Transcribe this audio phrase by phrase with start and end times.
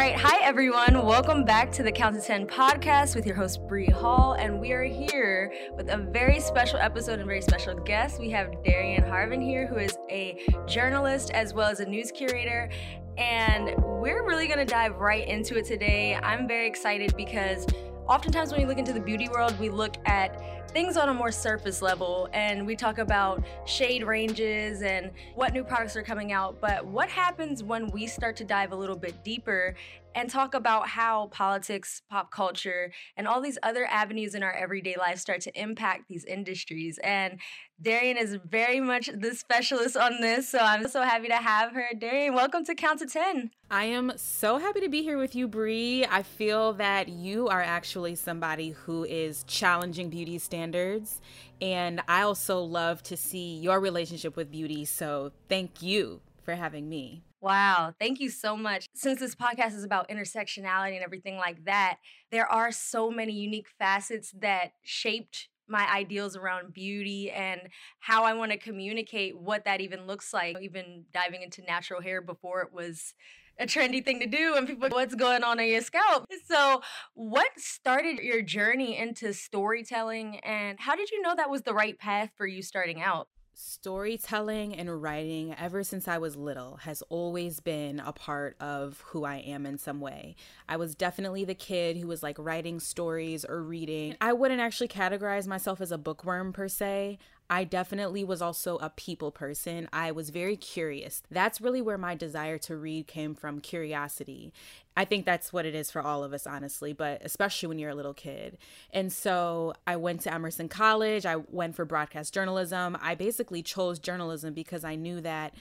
[0.00, 1.04] All right, hi everyone.
[1.04, 4.72] Welcome back to the Count to 10 podcast with your host Bri Hall, and we
[4.72, 8.18] are here with a very special episode and very special guest.
[8.18, 12.70] We have Darian Harvin here, who is a journalist as well as a news curator,
[13.18, 16.14] and we're really going to dive right into it today.
[16.14, 17.66] I'm very excited because
[18.08, 21.32] oftentimes when we look into the beauty world, we look at things on a more
[21.32, 26.60] surface level and we talk about shade ranges and what new products are coming out.
[26.60, 29.74] But what happens when we start to dive a little bit deeper
[30.14, 34.96] and talk about how politics, pop culture, and all these other avenues in our everyday
[34.96, 36.98] life start to impact these industries.
[37.02, 37.40] And
[37.80, 41.88] Darian is very much the specialist on this, so I'm so happy to have her.
[41.98, 43.50] Darian, welcome to Count to 10.
[43.70, 46.04] I am so happy to be here with you, Bri.
[46.06, 51.20] I feel that you are actually somebody who is challenging beauty standards,
[51.62, 56.88] and I also love to see your relationship with beauty, so thank you for having
[56.88, 57.22] me.
[57.40, 58.86] Wow, thank you so much.
[58.94, 61.98] Since this podcast is about intersectionality and everything like that,
[62.30, 67.60] there are so many unique facets that shaped my ideals around beauty and
[68.00, 70.58] how I want to communicate what that even looks like.
[70.60, 73.14] Even diving into natural hair before it was
[73.58, 76.26] a trendy thing to do and people what's going on in your scalp.
[76.46, 76.82] So,
[77.14, 81.98] what started your journey into storytelling and how did you know that was the right
[81.98, 83.28] path for you starting out?
[83.62, 89.24] Storytelling and writing, ever since I was little, has always been a part of who
[89.24, 90.34] I am in some way.
[90.66, 94.16] I was definitely the kid who was like writing stories or reading.
[94.18, 97.18] I wouldn't actually categorize myself as a bookworm per se.
[97.50, 99.88] I definitely was also a people person.
[99.92, 101.24] I was very curious.
[101.32, 104.52] That's really where my desire to read came from curiosity.
[104.96, 107.90] I think that's what it is for all of us, honestly, but especially when you're
[107.90, 108.56] a little kid.
[108.92, 111.26] And so I went to Emerson College.
[111.26, 112.96] I went for broadcast journalism.
[113.02, 115.52] I basically chose journalism because I knew that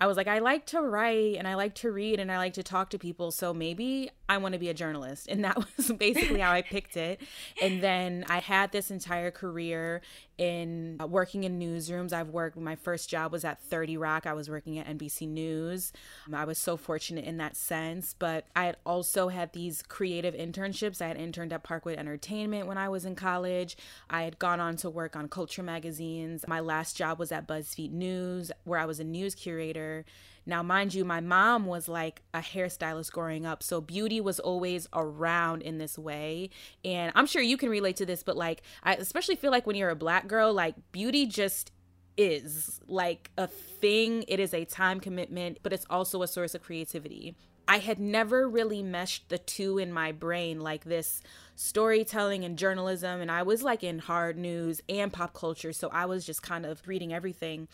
[0.00, 2.54] I was like, I like to write and I like to read and I like
[2.54, 3.32] to talk to people.
[3.32, 5.28] So maybe I want to be a journalist.
[5.38, 7.20] And that was basically how I picked it.
[7.62, 10.00] And then I had this entire career
[10.38, 12.12] in uh, working in newsrooms.
[12.12, 14.26] I've worked, my first job was at 30 Rock.
[14.26, 15.92] I was working at NBC News.
[16.28, 18.14] Um, I was so fortunate in that sense.
[18.18, 21.02] But I had also had these creative internships.
[21.02, 23.76] I had interned at Parkwood Entertainment when I was in college.
[24.08, 26.44] I had gone on to work on culture magazines.
[26.46, 30.04] My last job was at BuzzFeed News, where I was a news curator
[30.48, 33.62] now, mind you, my mom was like a hairstylist growing up.
[33.62, 36.48] So beauty was always around in this way.
[36.86, 39.76] And I'm sure you can relate to this, but like, I especially feel like when
[39.76, 41.70] you're a black girl, like beauty just
[42.16, 44.24] is like a thing.
[44.26, 47.36] It is a time commitment, but it's also a source of creativity.
[47.68, 51.22] I had never really meshed the two in my brain like this
[51.54, 53.20] storytelling and journalism.
[53.20, 55.74] And I was like in hard news and pop culture.
[55.74, 57.68] So I was just kind of reading everything.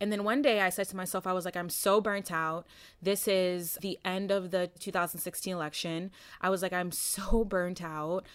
[0.00, 2.66] And then one day I said to myself, I was like, I'm so burnt out.
[3.00, 6.10] This is the end of the 2016 election.
[6.40, 8.26] I was like, I'm so burnt out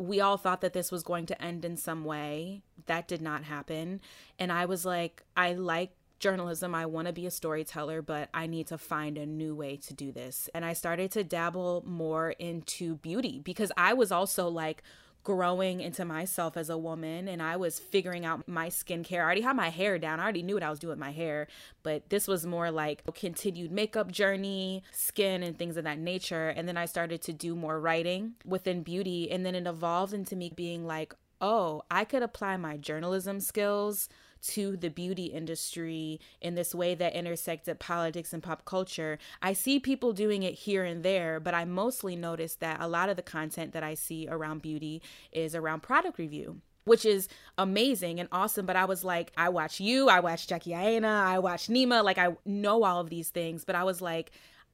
[0.00, 2.62] we all thought that this was going to end in some way.
[2.86, 4.00] That did not happen.
[4.38, 6.74] And I was like, I like journalism.
[6.74, 9.94] I want to be a storyteller, but I need to find a new way to
[9.94, 10.48] do this.
[10.54, 14.82] And I started to dabble more into beauty because I was also like,
[15.22, 19.20] growing into myself as a woman and I was figuring out my skincare.
[19.20, 20.18] I already had my hair down.
[20.18, 21.46] I already knew what I was doing with my hair,
[21.82, 26.48] but this was more like a continued makeup journey, skin and things of that nature.
[26.48, 30.36] And then I started to do more writing within beauty and then it evolved into
[30.36, 34.08] me being like, "Oh, I could apply my journalism skills
[34.48, 39.18] to the beauty industry in this way that intersected politics and pop culture.
[39.42, 43.08] I see people doing it here and there, but I mostly notice that a lot
[43.08, 45.02] of the content that I see around beauty
[45.32, 47.28] is around product review which is
[47.58, 48.66] amazing and awesome.
[48.66, 52.18] But I was like, I watch you, I watch Jackie Aina, I watch Nyma, like
[52.18, 54.32] I know all of these things, but I was like,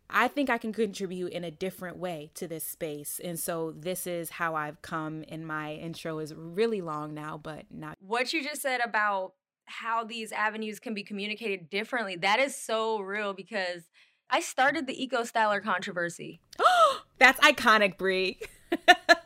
[0.08, 3.20] I think I can contribute in a different way to this space.
[3.22, 7.64] And so this is how I've come and my intro is really long now, but
[7.70, 9.32] not what you just said about
[9.66, 12.16] how these avenues can be communicated differently.
[12.16, 13.82] That is so real because
[14.30, 16.40] I started the eco styler controversy.
[17.18, 18.40] That's iconic, Bri.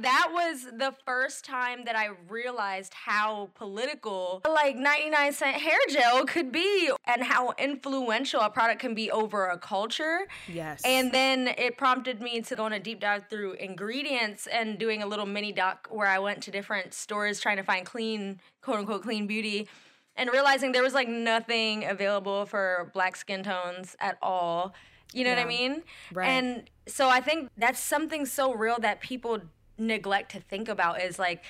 [0.00, 6.24] that was the first time that I realized how political like 99 cent hair gel
[6.24, 10.26] could be and how influential a product can be over a culture.
[10.48, 10.82] Yes.
[10.84, 15.02] And then it prompted me to go on a deep dive through ingredients and doing
[15.02, 18.78] a little mini doc where I went to different stores trying to find clean, quote
[18.78, 19.68] unquote, clean beauty
[20.16, 24.74] and realizing there was like nothing available for black skin tones at all.
[25.12, 25.36] You know yeah.
[25.36, 25.82] what I mean?
[26.12, 26.28] Right.
[26.28, 29.40] And so I think that's something so real that people
[29.80, 31.42] neglect to think about is like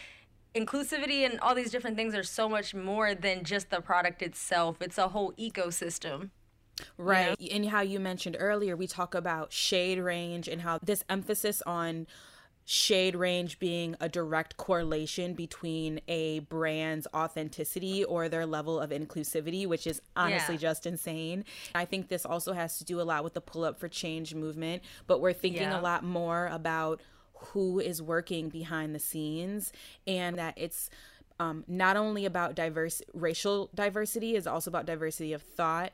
[0.54, 4.80] inclusivity and all these different things are so much more than just the product itself.
[4.80, 6.30] It's a whole ecosystem.
[6.96, 7.38] Right.
[7.38, 7.56] You know?
[7.56, 12.06] And how you mentioned earlier, we talk about shade range and how this emphasis on
[12.64, 19.66] shade range being a direct correlation between a brand's authenticity or their level of inclusivity,
[19.66, 20.60] which is honestly yeah.
[20.60, 21.44] just insane.
[21.74, 24.34] I think this also has to do a lot with the pull up for change
[24.34, 25.80] movement, but we're thinking yeah.
[25.80, 27.00] a lot more about
[27.46, 29.72] who is working behind the scenes
[30.06, 30.90] and that it's
[31.38, 35.92] um, not only about diverse racial diversity is also about diversity of thought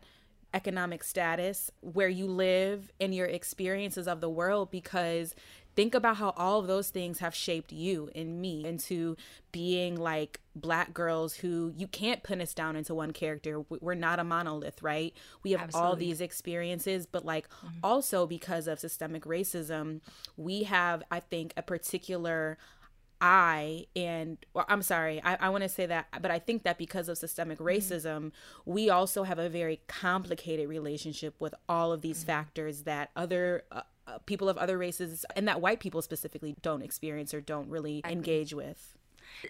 [0.54, 5.34] economic status where you live and your experiences of the world because
[5.76, 9.16] think about how all of those things have shaped you and me into
[9.52, 14.18] being like black girls who you can't pin us down into one character we're not
[14.18, 15.88] a monolith right we have Absolutely.
[15.88, 17.78] all these experiences but like mm-hmm.
[17.84, 20.00] also because of systemic racism
[20.36, 22.58] we have i think a particular
[23.18, 26.76] I and well, I'm sorry, I, I want to say that, but I think that
[26.76, 27.66] because of systemic mm-hmm.
[27.66, 28.72] racism, mm-hmm.
[28.72, 32.26] we also have a very complicated relationship with all of these mm-hmm.
[32.26, 36.82] factors that other uh, uh, people of other races and that white people specifically don't
[36.82, 38.96] experience or don't really engage with.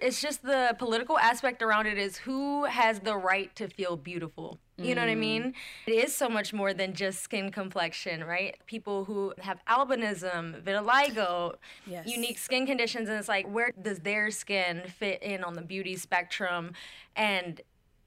[0.00, 4.58] It's just the political aspect around it is who has the right to feel beautiful.
[4.78, 5.18] You know what I mm.
[5.18, 5.54] mean?
[5.86, 8.56] It is so much more than just skin complexion, right?
[8.66, 11.54] People who have albinism, vitiligo,
[11.86, 12.06] yes.
[12.06, 15.96] unique skin conditions, and it's like, where does their skin fit in on the beauty
[15.96, 16.72] spectrum?
[17.14, 17.60] And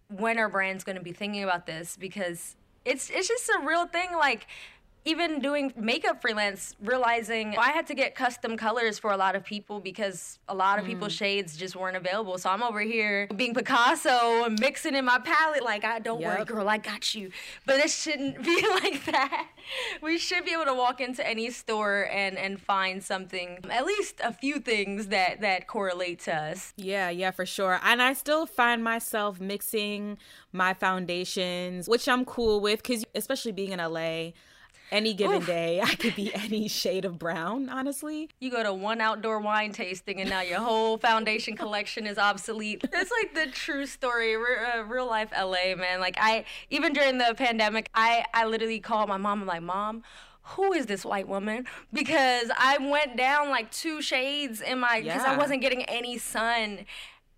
[0.09, 1.97] when are brands going to be thinking about this?
[1.97, 2.55] Because
[2.85, 4.09] it's it's just a real thing.
[4.13, 4.45] Like
[5.05, 9.43] even doing makeup freelance, realizing I had to get custom colors for a lot of
[9.43, 10.89] people because a lot of mm.
[10.89, 12.37] people's shades just weren't available.
[12.37, 15.63] So I'm over here being Picasso and mixing in my palette.
[15.63, 16.37] Like, I don't yep.
[16.37, 17.31] worry, girl, I got you.
[17.65, 19.47] But it shouldn't be like that.
[20.01, 24.19] We should be able to walk into any store and and find something, at least
[24.23, 26.73] a few things that that correlate to us.
[26.75, 27.79] Yeah, yeah, for sure.
[27.83, 30.17] And I still find myself mixing
[30.51, 34.31] my foundations, which I'm cool with, because especially being in LA
[34.91, 35.45] any given Oof.
[35.45, 38.29] day, I could be any shade of brown, honestly.
[38.39, 42.81] You go to one outdoor wine tasting and now your whole foundation collection is obsolete.
[42.83, 45.99] It's like the true story, uh, real life LA, man.
[45.99, 49.41] Like I, even during the pandemic, I, I literally called my mom.
[49.41, 50.03] I'm like, Mom,
[50.41, 51.65] who is this white woman?
[51.93, 55.31] Because I went down like two shades in my, because yeah.
[55.31, 56.85] I wasn't getting any sun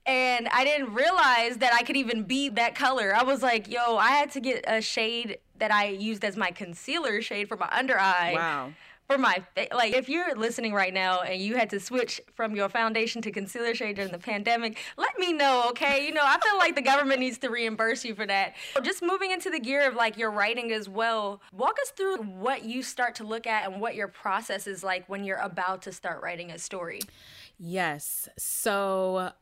[0.05, 3.13] and I didn't realize that I could even be that color.
[3.15, 6.49] I was like, yo, I had to get a shade that I used as my
[6.49, 8.33] concealer shade for my under eye.
[8.35, 8.73] Wow.
[9.07, 12.55] For my fa- like, if you're listening right now and you had to switch from
[12.55, 16.05] your foundation to concealer shade during the pandemic, let me know, okay?
[16.05, 18.55] You know, I feel like the government needs to reimburse you for that.
[18.81, 21.41] Just moving into the gear of like your writing as well.
[21.53, 25.07] Walk us through what you start to look at and what your process is like
[25.07, 27.01] when you're about to start writing a story.
[27.59, 28.29] Yes.
[28.37, 29.33] So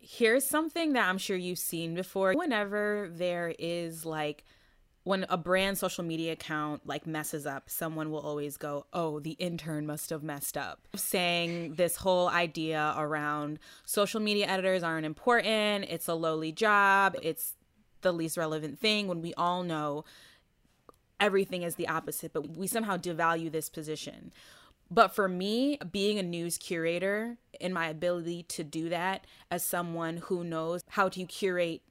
[0.00, 2.34] here's something that I'm sure you've seen before.
[2.34, 4.44] Whenever there is like
[5.06, 9.36] when a brand social media account like messes up, someone will always go, "Oh, the
[9.38, 15.84] intern must have messed up." Saying this whole idea around social media editors aren't important,
[15.88, 17.54] it's a lowly job, it's
[18.00, 20.04] the least relevant thing when we all know
[21.20, 24.32] everything is the opposite, but we somehow devalue this position.
[24.90, 30.16] But for me, being a news curator and my ability to do that as someone
[30.16, 31.82] who knows how to curate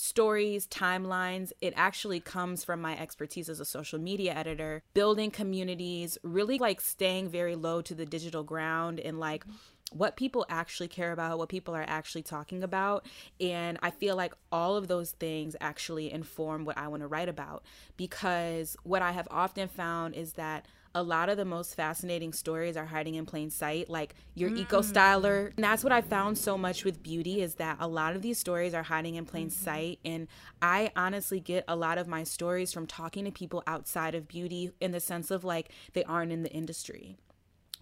[0.00, 1.52] stories, timelines.
[1.60, 6.80] It actually comes from my expertise as a social media editor, building communities, really like
[6.80, 9.44] staying very low to the digital ground and like
[9.92, 13.04] what people actually care about, what people are actually talking about.
[13.40, 17.28] And I feel like all of those things actually inform what I want to write
[17.28, 17.64] about
[17.96, 22.76] because what I have often found is that a lot of the most fascinating stories
[22.76, 24.58] are hiding in plain sight like your mm.
[24.58, 28.16] eco styler and that's what i found so much with beauty is that a lot
[28.16, 29.64] of these stories are hiding in plain mm-hmm.
[29.64, 30.26] sight and
[30.60, 34.72] i honestly get a lot of my stories from talking to people outside of beauty
[34.80, 37.16] in the sense of like they aren't in the industry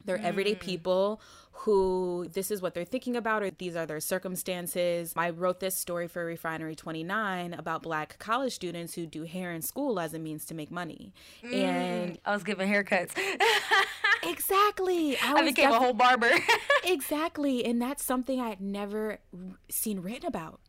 [0.08, 0.60] they're everyday mm.
[0.60, 1.20] people
[1.52, 5.12] who this is what they're thinking about or these are their circumstances.
[5.16, 9.60] I wrote this story for Refinery 29 about black college students who do hair in
[9.60, 11.12] school as a means to make money.
[11.44, 11.54] Mm.
[11.54, 13.10] And I was giving haircuts.
[14.22, 15.18] exactly.
[15.18, 16.30] I, I became def- a whole barber.
[16.84, 17.64] exactly.
[17.64, 19.18] And that's something I had never
[19.68, 20.60] seen written about.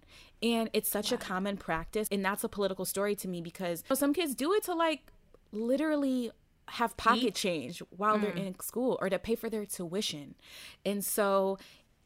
[0.43, 1.15] And it's such wow.
[1.15, 2.09] a common practice.
[2.11, 5.13] And that's a political story to me because some kids do it to like
[5.51, 6.31] literally
[6.71, 7.35] have pocket Eat?
[7.35, 8.21] change while mm.
[8.21, 10.35] they're in school or to pay for their tuition.
[10.85, 11.57] And so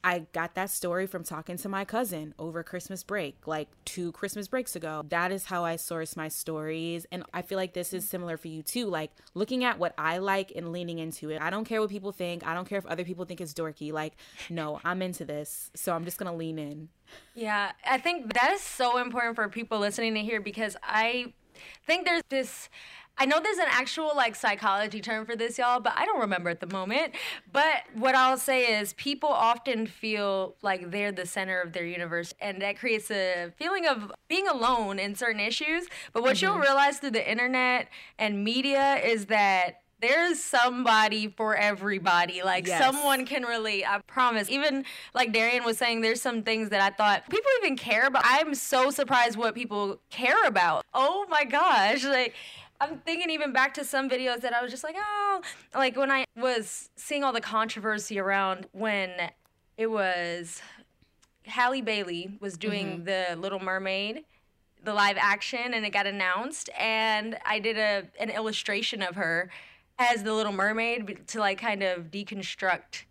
[0.05, 4.49] I got that story from talking to my cousin over Christmas break, like two Christmas
[4.49, 5.05] breaks ago.
[5.07, 7.05] That is how I source my stories.
[7.09, 8.87] And I feel like this is similar for you too.
[8.87, 11.41] Like looking at what I like and leaning into it.
[11.41, 12.45] I don't care what people think.
[12.45, 13.93] I don't care if other people think it's dorky.
[13.93, 14.17] Like,
[14.49, 15.71] no, I'm into this.
[15.73, 16.89] So I'm just going to lean in.
[17.33, 21.31] Yeah, I think that is so important for people listening to hear because I
[21.85, 22.67] think there's this
[23.17, 26.49] I know there's an actual like psychology term for this, y'all, but I don't remember
[26.49, 27.13] at the moment.
[27.51, 32.33] But what I'll say is people often feel like they're the center of their universe,
[32.41, 35.87] and that creates a feeling of being alone in certain issues.
[36.11, 36.45] But what mm-hmm.
[36.45, 42.43] you'll realize through the internet and media is that there's somebody for everybody.
[42.43, 42.83] Like yes.
[42.83, 43.85] someone can relate.
[43.85, 44.49] I promise.
[44.49, 48.23] Even like Darian was saying, there's some things that I thought people even care about.
[48.25, 50.83] I'm so surprised what people care about.
[50.93, 52.03] Oh my gosh.
[52.03, 52.35] Like
[52.83, 55.41] I'm thinking even back to some videos that I was just like, oh,
[55.73, 59.09] like when I was seeing all the controversy around when
[59.77, 60.61] it was
[61.45, 63.03] Halle Bailey was doing mm-hmm.
[63.05, 64.25] the Little Mermaid,
[64.83, 69.49] the live action, and it got announced, and I did a an illustration of her
[69.97, 73.03] as the Little Mermaid to like kind of deconstruct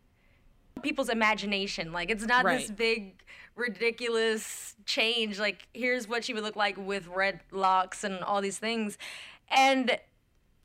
[0.83, 1.93] people's imagination.
[1.93, 2.61] Like it's not right.
[2.61, 3.23] this big
[3.57, 5.39] ridiculous change.
[5.39, 8.99] Like here's what she would look like with red locks and all these things
[9.51, 9.99] and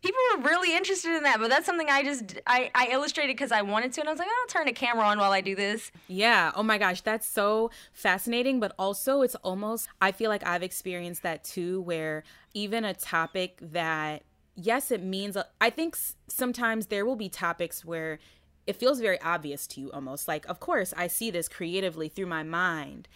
[0.02, 3.52] people were really interested in that but that's something i just i, I illustrated because
[3.52, 5.56] i wanted to and i was like i'll turn the camera on while i do
[5.56, 5.92] this.
[6.08, 6.52] Yeah.
[6.56, 11.24] Oh my gosh that's so fascinating but also it's almost i feel like i've experienced
[11.24, 14.24] that too where even a topic that
[14.56, 18.20] yes it means i think sometimes there will be topics where
[18.66, 22.26] it feels very obvious to you almost like of course i see this creatively through
[22.26, 23.08] my mind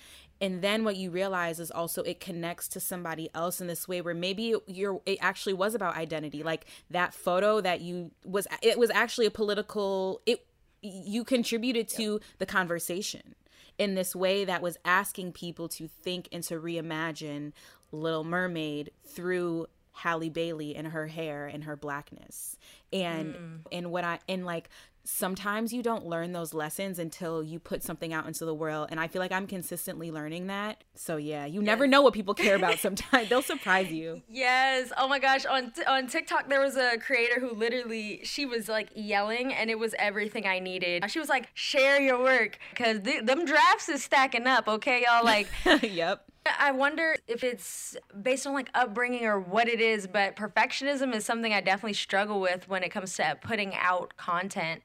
[0.41, 4.01] and then what you realize is also it connects to somebody else in this way
[4.01, 8.77] where maybe you're it actually was about identity like that photo that you was it
[8.77, 10.45] was actually a political it
[10.81, 13.35] you contributed to the conversation
[13.77, 17.53] in this way that was asking people to think and to reimagine
[17.91, 22.57] little mermaid through Halle Bailey and her hair and her blackness.
[22.93, 23.59] And mm.
[23.71, 24.69] and what I and like
[25.03, 28.99] sometimes you don't learn those lessons until you put something out into the world and
[28.99, 30.83] i feel like i'm consistently learning that.
[30.95, 31.65] So yeah you yes.
[31.65, 33.29] never know what people care about sometimes.
[33.29, 34.21] They'll surprise you.
[34.29, 34.91] Yes.
[34.97, 35.45] Oh my gosh.
[35.45, 39.79] On on tiktok there was a creator who literally she was like yelling and it
[39.79, 41.09] was everything i needed.
[41.09, 45.25] She was like share your work because th- them drafts is stacking up okay y'all?
[45.25, 45.47] Like
[45.81, 51.13] yep I wonder if it's based on like upbringing or what it is, but perfectionism
[51.13, 54.81] is something I definitely struggle with when it comes to putting out content.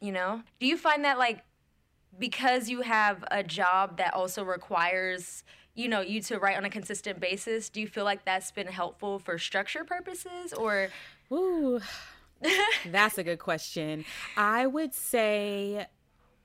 [0.00, 0.42] You know?
[0.60, 1.42] Do you find that like
[2.18, 6.70] because you have a job that also requires you know you to write on a
[6.70, 10.88] consistent basis do you feel like that's been helpful for structure purposes or
[11.32, 11.80] ooh
[12.90, 14.04] that's a good question
[14.36, 15.86] i would say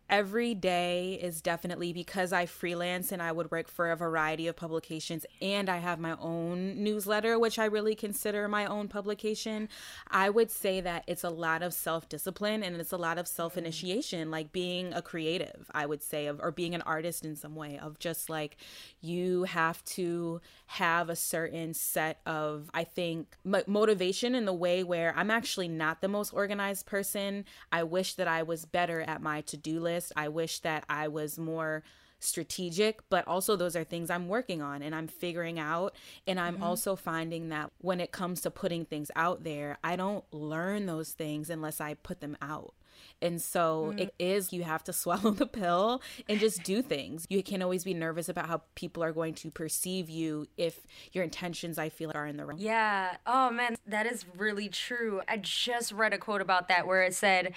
[0.09, 4.55] every day is definitely because I freelance and I would work for a variety of
[4.55, 9.67] publications and I have my own newsletter, which I really consider my own publication.
[10.09, 13.27] I would say that it's a lot of self discipline and it's a lot of
[13.27, 17.35] self initiation, like being a creative, I would say, of, or being an artist in
[17.35, 18.57] some way, of just like
[19.01, 25.13] you have to have a certain set of, I think, motivation in the way where
[25.17, 27.45] I'm actually not the most organized person.
[27.71, 31.07] I wish that I was better at my to do list I wish that I
[31.07, 31.83] was more
[32.19, 35.95] strategic, but also those are things I'm working on and I'm figuring out.
[36.25, 36.63] And I'm mm-hmm.
[36.63, 41.11] also finding that when it comes to putting things out there, I don't learn those
[41.11, 42.73] things unless I put them out.
[43.21, 43.99] And so mm.
[43.99, 47.25] it is, you have to swallow the pill and just do things.
[47.29, 51.23] You can't always be nervous about how people are going to perceive you if your
[51.23, 52.57] intentions, I feel, are in the wrong.
[52.59, 53.17] Yeah.
[53.25, 55.21] Oh, man, that is really true.
[55.27, 57.53] I just read a quote about that where it said,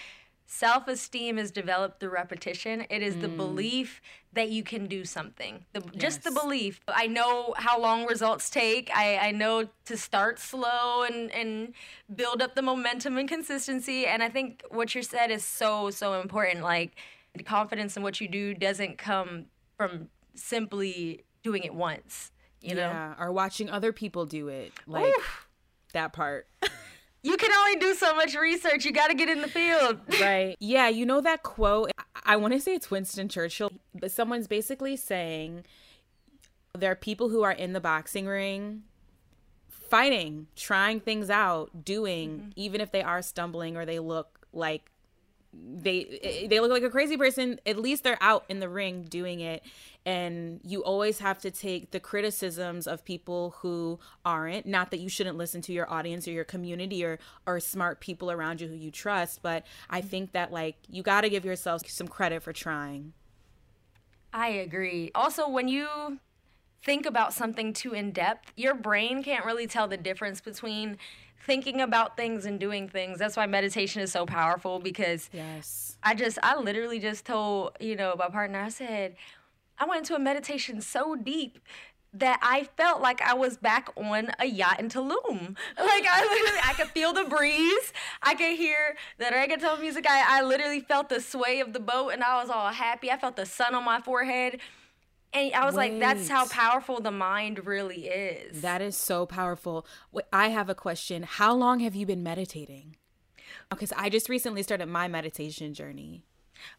[0.52, 2.84] Self esteem is developed through repetition.
[2.90, 3.20] It is mm.
[3.20, 4.02] the belief
[4.32, 5.64] that you can do something.
[5.74, 6.02] The, yes.
[6.02, 6.80] Just the belief.
[6.88, 8.90] I know how long results take.
[8.92, 11.72] I, I know to start slow and, and
[12.12, 14.06] build up the momentum and consistency.
[14.06, 16.64] And I think what you said is so, so important.
[16.64, 16.96] Like,
[17.36, 22.80] the confidence in what you do doesn't come from simply doing it once, you know?
[22.80, 24.72] Yeah, or watching other people do it.
[24.88, 25.48] Like, Oof.
[25.92, 26.48] that part.
[27.22, 28.84] you can only do so much research.
[28.84, 30.00] You got to get in the field.
[30.20, 30.56] Right.
[30.60, 30.88] Yeah.
[30.88, 31.90] You know that quote?
[31.98, 35.64] I, I want to say it's Winston Churchill, but someone's basically saying
[36.78, 38.82] there are people who are in the boxing ring
[39.90, 42.50] fighting, trying things out, doing, mm-hmm.
[42.54, 44.90] even if they are stumbling or they look like
[45.52, 49.40] they they look like a crazy person at least they're out in the ring doing
[49.40, 49.64] it
[50.06, 55.08] and you always have to take the criticisms of people who aren't not that you
[55.08, 58.74] shouldn't listen to your audience or your community or or smart people around you who
[58.74, 62.52] you trust but i think that like you got to give yourself some credit for
[62.52, 63.12] trying
[64.32, 66.18] i agree also when you
[66.82, 70.96] think about something too in depth your brain can't really tell the difference between
[71.42, 73.18] thinking about things and doing things.
[73.18, 75.96] That's why meditation is so powerful because yes.
[76.02, 79.16] I just I literally just told, you know, my partner I said
[79.80, 81.58] I went into a meditation so deep
[82.12, 85.56] that I felt like I was back on a yacht in Tulum.
[85.78, 87.92] Like I literally, I could feel the breeze.
[88.22, 90.06] I could hear the reggaeton music.
[90.08, 93.10] I, I literally felt the sway of the boat, and I was all happy.
[93.10, 94.60] I felt the sun on my forehead.
[95.32, 95.92] And I was Wait.
[95.92, 98.62] like, that's how powerful the mind really is.
[98.62, 99.86] That is so powerful.
[100.32, 101.22] I have a question.
[101.22, 102.96] How long have you been meditating?
[103.70, 106.24] Because I just recently started my meditation journey.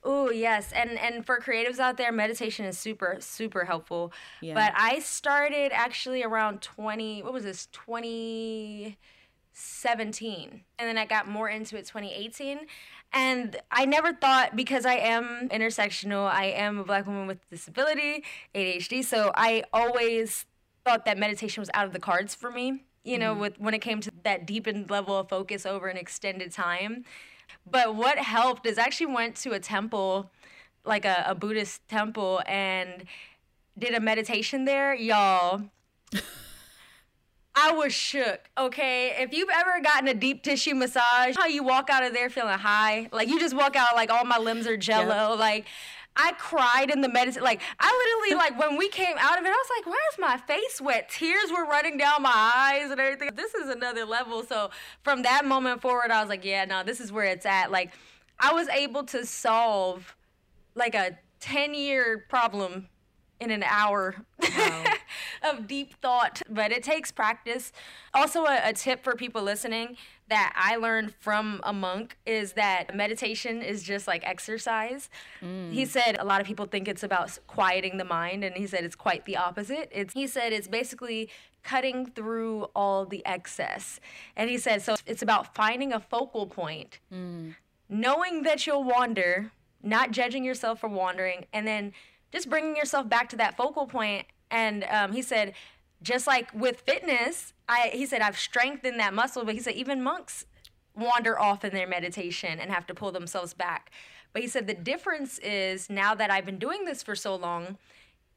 [0.03, 4.11] Oh yes, and and for creatives out there, meditation is super super helpful.
[4.41, 4.53] Yeah.
[4.53, 7.21] But I started actually around twenty.
[7.23, 7.67] What was this?
[7.71, 8.97] Twenty
[9.53, 12.59] seventeen, and then I got more into it twenty eighteen.
[13.13, 18.23] And I never thought because I am intersectional, I am a black woman with disability,
[18.55, 19.03] ADHD.
[19.03, 20.45] So I always
[20.85, 22.85] thought that meditation was out of the cards for me.
[23.03, 23.41] You know, mm-hmm.
[23.41, 27.03] with when it came to that deepened level of focus over an extended time.
[27.70, 30.32] But what helped is I actually went to a temple,
[30.84, 33.06] like a, a Buddhist temple, and
[33.77, 35.63] did a meditation there, y'all.
[37.56, 38.50] I was shook.
[38.58, 42.30] Okay, if you've ever gotten a deep tissue massage, how you walk out of there
[42.30, 45.39] feeling high, like you just walk out like all my limbs are jello, yep.
[45.39, 45.65] like.
[46.15, 47.44] I cried in the medicine.
[47.44, 50.20] Like I literally like when we came out of it, I was like, "Why is
[50.20, 53.30] my face wet?" Tears were running down my eyes and everything.
[53.36, 54.44] This is another level.
[54.44, 54.72] So
[55.03, 57.94] from that moment forward, I was like, "Yeah, no, this is where it's at." Like
[58.39, 60.15] I was able to solve
[60.75, 62.89] like a ten year problem
[63.39, 64.84] in an hour wow.
[65.50, 67.72] of deep thought, but it takes practice.
[68.13, 69.98] Also, a, a, tip for people listening
[70.31, 75.09] that I learned from a monk is that meditation is just like exercise.
[75.43, 75.73] Mm.
[75.73, 78.85] He said a lot of people think it's about quieting the mind, and he said
[78.85, 79.91] it's quite the opposite.
[79.91, 81.29] It's, he said it's basically
[81.63, 84.00] cutting through all the excess.
[84.38, 87.53] And he said, so it's about finding a focal point, mm.
[87.89, 89.51] knowing that you'll wander,
[89.83, 91.91] not judging yourself for wandering, and then
[92.31, 94.27] just bringing yourself back to that focal point.
[94.50, 95.55] And um, he said,
[96.01, 100.02] just like with fitness, I he said I've strengthened that muscle, but he said even
[100.02, 100.45] monks
[100.95, 103.91] wander off in their meditation and have to pull themselves back.
[104.34, 107.78] But he said the difference is now that I've been doing this for so long,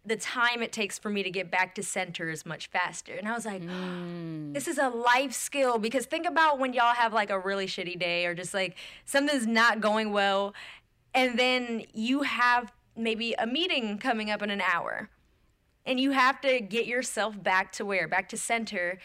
[0.07, 3.15] the time it takes for me to get back to center is much faster.
[3.15, 4.53] And I was like, mm.
[4.53, 7.99] this is a life skill because think about when y'all have like a really shitty
[7.99, 10.55] day or just like something's not going well
[11.15, 15.09] and then you have maybe a meeting coming up in an hour
[15.87, 18.99] and you have to get yourself back to where back to center.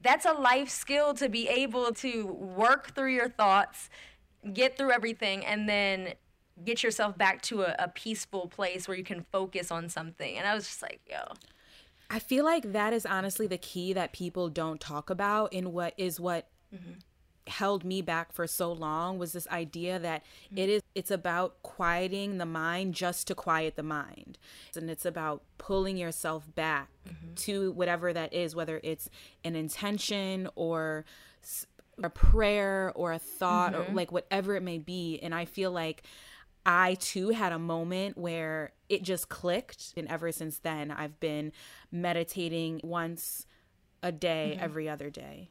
[0.00, 3.88] That's a life skill to be able to work through your thoughts
[4.52, 6.14] get through everything and then
[6.64, 10.36] get yourself back to a, a peaceful place where you can focus on something.
[10.36, 11.34] And i was just like yo.
[12.10, 15.94] I feel like that is honestly the key that people don't talk about in what
[15.96, 16.92] is what mm-hmm
[17.46, 20.58] held me back for so long was this idea that mm-hmm.
[20.58, 24.38] it is it's about quieting the mind just to quiet the mind
[24.76, 27.34] and it's about pulling yourself back mm-hmm.
[27.34, 29.10] to whatever that is whether it's
[29.44, 31.04] an intention or
[32.02, 33.90] a prayer or a thought mm-hmm.
[33.90, 36.04] or like whatever it may be and i feel like
[36.64, 39.94] I too had a moment where it just clicked.
[39.96, 41.52] And ever since then, I've been
[41.90, 43.46] meditating once
[44.02, 44.64] a day, mm-hmm.
[44.64, 45.50] every other day.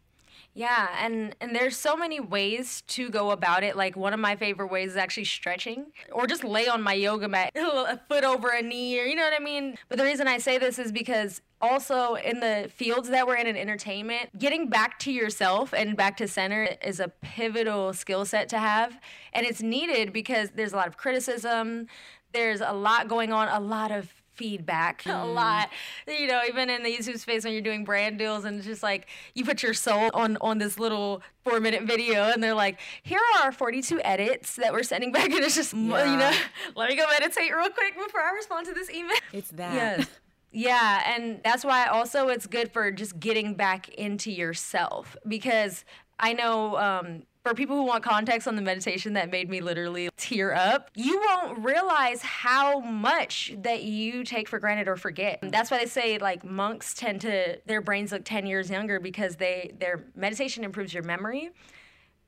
[0.53, 3.75] Yeah, and and there's so many ways to go about it.
[3.75, 7.27] Like one of my favorite ways is actually stretching or just lay on my yoga
[7.27, 9.77] mat, a foot over a knee or you know what I mean?
[9.89, 13.47] But the reason I say this is because also in the fields that we're in
[13.47, 18.49] in entertainment, getting back to yourself and back to center is a pivotal skill set
[18.49, 18.99] to have.
[19.33, 21.87] And it's needed because there's a lot of criticism,
[22.33, 25.23] there's a lot going on, a lot of feedback mm.
[25.23, 25.69] a lot.
[26.07, 28.81] You know, even in the YouTube space when you're doing brand deals and it's just
[28.81, 32.79] like you put your soul on on this little four minute video and they're like,
[33.03, 36.11] here are our 42 edits that we're sending back and it's just yeah.
[36.11, 36.31] you know,
[36.75, 39.15] let me go meditate real quick before I respond to this email.
[39.31, 39.73] It's that.
[39.73, 40.07] Yes.
[40.53, 45.85] Yeah, and that's why also it's good for just getting back into yourself because
[46.19, 50.09] I know um, for people who want context on the meditation that made me literally
[50.17, 55.39] tear up, you won't realize how much that you take for granted or forget.
[55.41, 59.37] That's why they say like monks tend to their brains look 10 years younger because
[59.37, 61.49] they their meditation improves your memory.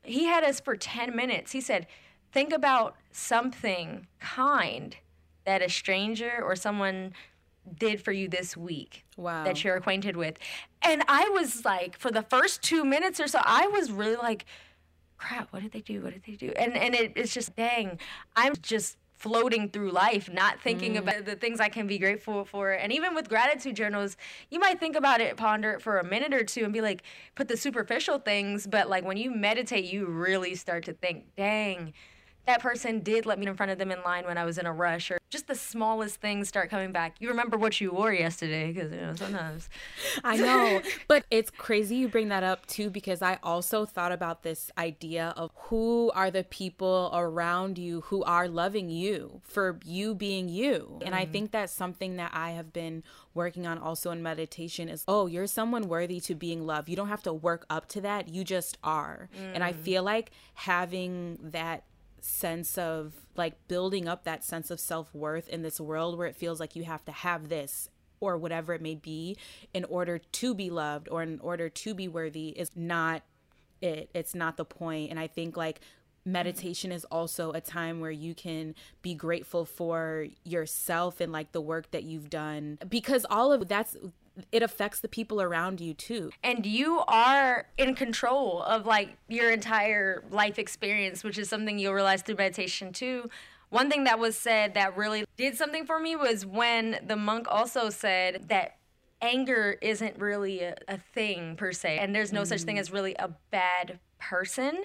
[0.02, 1.52] He had us for 10 minutes.
[1.52, 1.86] He said,
[2.32, 4.98] "Think about something kind
[5.46, 7.14] that a stranger or someone
[7.78, 9.44] did for you this week wow.
[9.44, 10.40] that you're acquainted with."
[10.82, 14.46] And I was like for the first 2 minutes or so, I was really like
[15.18, 16.02] crap, what did they do?
[16.02, 16.52] What did they do?
[16.58, 18.00] And and it, it's just dang,
[18.36, 20.98] I'm just floating through life, not thinking mm.
[20.98, 22.72] about the things I can be grateful for.
[22.72, 24.18] And even with gratitude journals,
[24.50, 27.04] you might think about it, ponder it for a minute or two, and be like,
[27.34, 28.68] put the superficial things.
[28.68, 31.94] But like when you meditate, you really start to think, dang,
[32.46, 34.66] that person did let me in front of them in line when I was in
[34.66, 37.16] a rush, or just the smallest things start coming back.
[37.20, 39.70] You remember what you wore yesterday, because you know sometimes.
[40.24, 44.44] I know, but it's crazy you bring that up too, because I also thought about
[44.44, 50.14] this idea of who are the people around you who are loving you for you
[50.14, 51.32] being you, and I mm.
[51.32, 53.04] think that's something that I have been
[53.34, 57.08] working on also in meditation is oh you're someone worthy to being loved you don't
[57.08, 59.52] have to work up to that you just are mm.
[59.56, 59.76] and i mm.
[59.78, 61.84] feel like having that
[62.24, 66.60] sense of like building up that sense of self-worth in this world where it feels
[66.60, 67.90] like you have to have this
[68.22, 69.36] or whatever it may be
[69.74, 73.24] in order to be loved or in order to be worthy is not
[73.82, 74.10] it.
[74.14, 75.12] It's not the point.
[75.12, 75.82] And i think like
[76.26, 81.60] meditation is also a time where you can be grateful for yourself and like the
[81.60, 83.98] work that you've done because all of that's
[84.52, 86.32] it affects the people around you too.
[86.44, 91.94] And you are in control of like your entire life experience, which is something you'll
[91.94, 93.30] realize through meditation too.
[93.70, 97.48] One thing that was said that really did something for me was when the monk
[97.50, 98.78] also said that
[99.22, 102.48] anger isn't really a, a thing per se, and there's no mm.
[102.48, 102.80] such thing mm.
[102.80, 104.84] as really a bad person.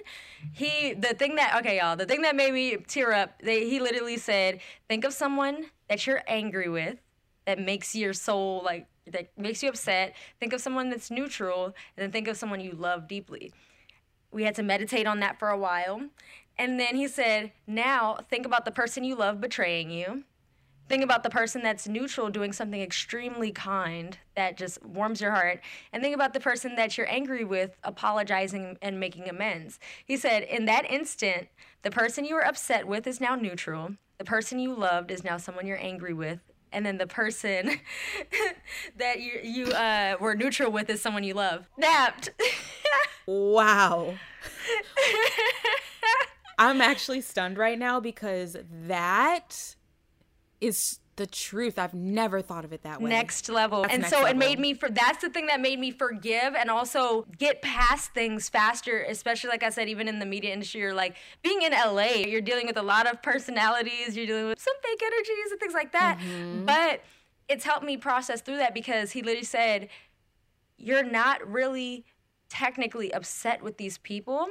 [0.53, 3.79] He, the thing that, okay, y'all, the thing that made me tear up, they, he
[3.79, 6.97] literally said, think of someone that you're angry with
[7.45, 10.15] that makes your soul like that makes you upset.
[10.39, 13.51] Think of someone that's neutral, and then think of someone you love deeply.
[14.31, 16.01] We had to meditate on that for a while.
[16.57, 20.23] And then he said, Now think about the person you love betraying you.
[20.89, 25.61] Think about the person that's neutral doing something extremely kind that just warms your heart.
[25.93, 29.79] And think about the person that you're angry with apologizing and making amends.
[30.03, 31.47] He said, In that instant,
[31.83, 33.91] the person you were upset with is now neutral.
[34.17, 36.39] The person you loved is now someone you're angry with
[36.71, 37.79] and then the person
[38.97, 41.67] that you you uh, were neutral with is someone you love.
[41.77, 42.29] Napped.
[43.25, 44.15] wow.
[46.59, 49.75] I'm actually stunned right now because that
[50.59, 51.77] is the truth.
[51.77, 53.09] I've never thought of it that way.
[53.09, 53.81] Next level.
[53.81, 54.31] That's and next so level.
[54.31, 58.13] it made me for that's the thing that made me forgive and also get past
[58.13, 61.73] things faster, especially like I said, even in the media industry, you're like being in
[61.73, 65.59] LA, you're dealing with a lot of personalities, you're dealing with some fake energies and
[65.59, 66.17] things like that.
[66.19, 66.65] Mm-hmm.
[66.65, 67.01] But
[67.49, 69.89] it's helped me process through that because he literally said,
[70.77, 72.05] You're not really
[72.47, 74.47] technically upset with these people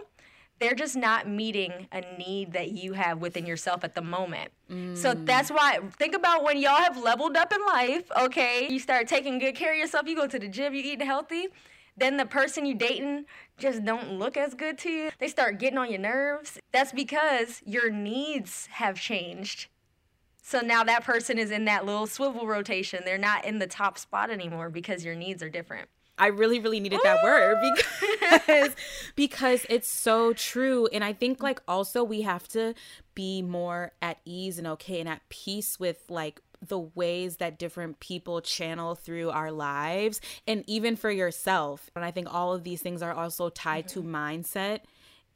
[0.58, 4.50] they're just not meeting a need that you have within yourself at the moment.
[4.70, 4.96] Mm.
[4.96, 8.68] So that's why think about when y'all have leveled up in life, okay?
[8.68, 11.48] You start taking good care of yourself, you go to the gym, you eat healthy.
[11.96, 13.24] Then the person you dating
[13.56, 15.10] just don't look as good to you.
[15.18, 16.58] They start getting on your nerves.
[16.72, 19.66] That's because your needs have changed.
[20.42, 23.02] So now that person is in that little swivel rotation.
[23.04, 25.88] They're not in the top spot anymore because your needs are different.
[26.18, 27.58] I really, really needed that word
[28.32, 28.74] because
[29.14, 30.88] because it's so true.
[30.92, 32.74] And I think like also we have to
[33.14, 38.00] be more at ease and okay and at peace with like the ways that different
[38.00, 41.90] people channel through our lives and even for yourself.
[41.94, 44.00] And I think all of these things are also tied mm-hmm.
[44.00, 44.80] to mindset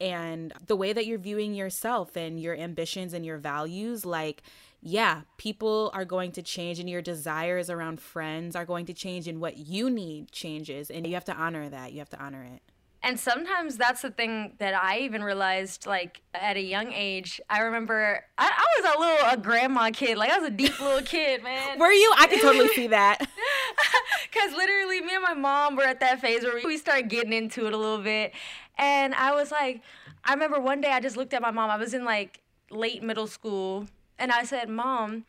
[0.01, 4.43] and the way that you're viewing yourself and your ambitions and your values like
[4.85, 9.29] yeah, people are going to change and your desires around friends are going to change
[9.29, 10.91] and what you need changes.
[10.91, 11.93] And you have to honor that.
[11.93, 12.61] You have to honor it.
[13.01, 17.39] And sometimes that's the thing that I even realized, like at a young age.
[17.49, 20.77] I remember I, I was a little a grandma kid, like I was a deep
[20.79, 21.79] little kid, man.
[21.79, 22.13] were you?
[22.17, 23.19] I can totally see that.
[24.33, 27.67] Cause literally, me and my mom were at that phase where we started getting into
[27.67, 28.33] it a little bit,
[28.77, 29.81] and I was like,
[30.23, 31.69] I remember one day I just looked at my mom.
[31.69, 33.85] I was in like late middle school,
[34.17, 35.25] and I said, Mom,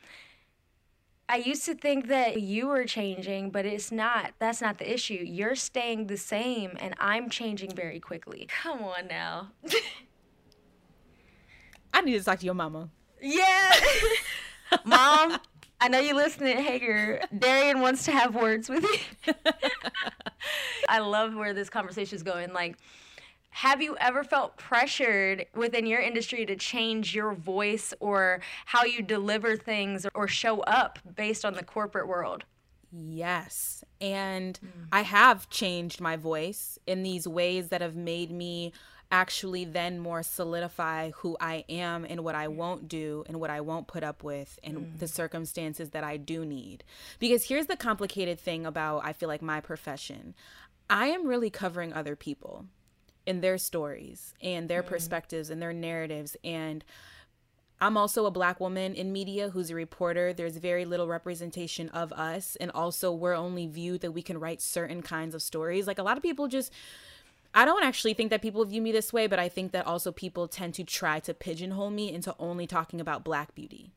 [1.29, 4.33] I used to think that you were changing, but it's not.
[4.38, 5.25] That's not the issue.
[5.25, 8.47] You're staying the same, and I'm changing very quickly.
[8.62, 9.49] Come on now.
[11.94, 12.90] I need to talk to your mama.
[13.23, 13.73] Yeah.
[14.85, 15.38] Mom,
[15.81, 17.20] I know you're listening, Hager.
[17.37, 19.35] Darian wants to have words with you.
[20.88, 22.53] I love where this conversation is going.
[22.53, 22.77] Like,
[23.55, 29.01] have you ever felt pressured within your industry to change your voice or how you
[29.01, 32.43] deliver things or show up based on the corporate world?
[32.90, 33.85] Yes.
[34.01, 34.87] And mm.
[34.90, 38.73] I have changed my voice in these ways that have made me
[39.12, 43.61] actually then more solidify who I am and what I won't do and what I
[43.61, 44.99] won't put up with and mm.
[44.99, 46.83] the circumstances that I do need.
[47.21, 50.35] Because here's the complicated thing about I feel like my profession.
[50.90, 52.67] I am really covering other people
[53.26, 54.87] in their stories and their mm.
[54.87, 56.84] perspectives and their narratives and
[57.80, 60.32] I'm also a black woman in media who's a reporter.
[60.32, 62.56] There's very little representation of us.
[62.58, 65.87] And also, we're only viewed that we can write certain kinds of stories.
[65.87, 66.72] Like, a lot of people just
[67.54, 70.10] I don't actually think that people view me this way, but I think that also
[70.10, 73.92] people tend to try to pigeonhole me into only talking about black beauty.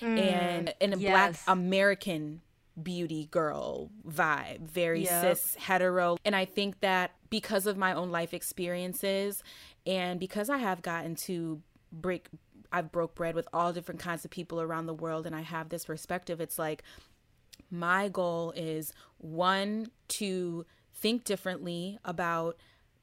[0.00, 1.10] Mm, and in a yes.
[1.10, 2.40] black American
[2.80, 5.22] beauty girl vibe, very yep.
[5.22, 6.16] cis hetero.
[6.24, 9.42] And I think that because of my own life experiences
[9.86, 12.28] and because I have gotten to break
[12.72, 15.68] I've broke bread with all different kinds of people around the world and I have
[15.68, 16.82] this perspective, it's like
[17.70, 22.56] my goal is one to think differently about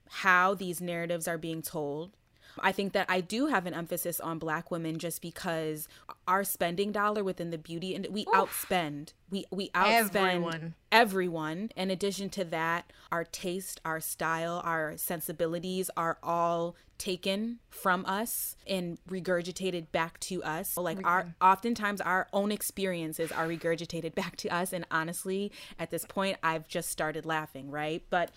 [0.09, 2.15] how these narratives are being told
[2.59, 5.87] I think that I do have an emphasis on black women just because
[6.27, 8.33] our spending dollar within the beauty and we Oof.
[8.33, 9.13] outspend.
[9.29, 10.75] We we outspend everyone.
[10.91, 11.71] everyone.
[11.75, 18.57] In addition to that, our taste, our style, our sensibilities are all taken from us
[18.67, 20.75] and regurgitated back to us.
[20.77, 26.05] Like our oftentimes our own experiences are regurgitated back to us and honestly, at this
[26.05, 28.03] point I've just started laughing, right?
[28.09, 28.31] But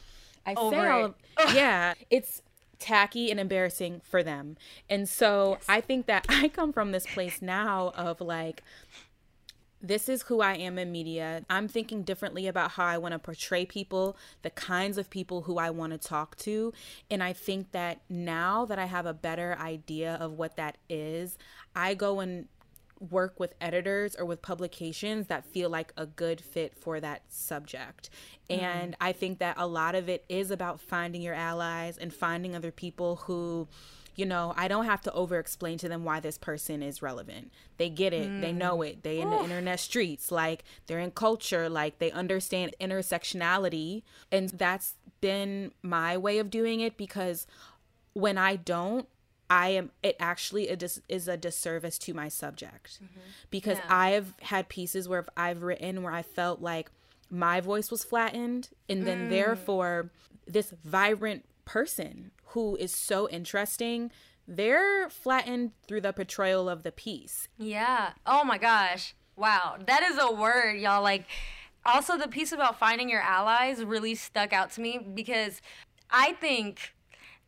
[0.47, 1.15] I Over say all of,
[1.55, 2.43] yeah, it's
[2.83, 4.57] tacky and embarrassing for them.
[4.91, 5.65] And so yes.
[5.69, 8.63] I think that I come from this place now of like,
[9.81, 11.45] this is who I am in media.
[11.51, 15.59] I'm thinking differently about how I want to portray people, the kinds of people who
[15.59, 16.73] I want to talk to.
[17.11, 21.37] And I think that now that I have a better idea of what that is,
[21.75, 22.47] I go and
[23.11, 28.11] work with editors or with publications that feel like a good fit for that subject.
[28.49, 28.65] Mm-hmm.
[28.65, 32.55] And I think that a lot of it is about finding your allies and finding
[32.55, 33.69] other people who
[34.15, 37.51] you know, I don't have to over explain to them why this person is relevant.
[37.79, 38.41] They get it, mm.
[38.43, 39.03] they know it.
[39.03, 44.03] They in the internet streets, like they're in culture, like they understand intersectionality.
[44.31, 47.47] And that's been my way of doing it because
[48.13, 49.09] when I don't,
[49.53, 53.21] I am it actually a dis, is a disservice to my subject mm-hmm.
[53.51, 53.85] because yeah.
[53.91, 56.91] I've had pieces where I've written where I felt like
[57.29, 59.29] my voice was flattened and then mm.
[59.29, 60.11] therefore
[60.47, 64.11] this vibrant person who is so interesting
[64.49, 67.49] they're flattened through the portrayal of the piece.
[67.59, 68.13] Yeah.
[68.25, 69.15] Oh my gosh.
[69.37, 69.77] Wow.
[69.87, 71.27] That is a word, y'all like
[71.85, 75.61] also the piece about finding your allies really stuck out to me because
[76.11, 76.95] I think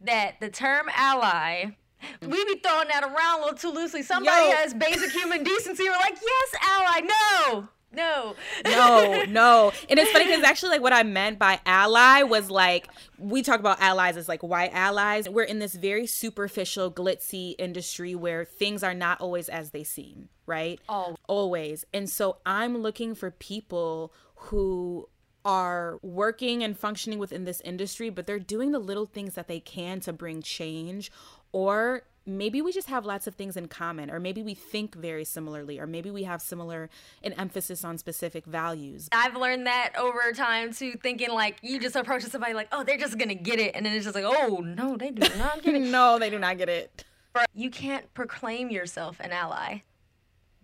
[0.03, 1.77] that the term ally
[2.23, 4.03] we be throwing that around a little too loosely.
[4.03, 4.57] Somebody Yo.
[4.57, 5.85] has basic human decency.
[5.85, 7.69] We're like, yes, ally, no.
[7.97, 8.35] No.
[8.64, 9.73] no, no.
[9.88, 12.88] And it's funny because actually, like, what I meant by ally was like,
[13.19, 15.29] we talk about allies as like white allies.
[15.29, 20.29] We're in this very superficial, glitzy industry where things are not always as they seem,
[20.47, 20.81] right?
[20.88, 21.17] Oh.
[21.29, 21.85] Always.
[21.95, 25.09] And so I'm looking for people who
[25.45, 29.61] are working and functioning within this industry, but they're doing the little things that they
[29.61, 31.12] can to bring change
[31.55, 35.25] or maybe we just have lots of things in common or maybe we think very
[35.25, 36.90] similarly or maybe we have similar
[37.23, 39.09] an emphasis on specific values.
[39.12, 42.99] I've learned that over time too thinking like you just approach somebody like oh they're
[42.99, 45.75] just gonna get it and then it's just like oh no they do not get
[45.75, 45.83] it.
[45.95, 47.05] No they do not get it.
[47.55, 49.83] You can't proclaim yourself an ally.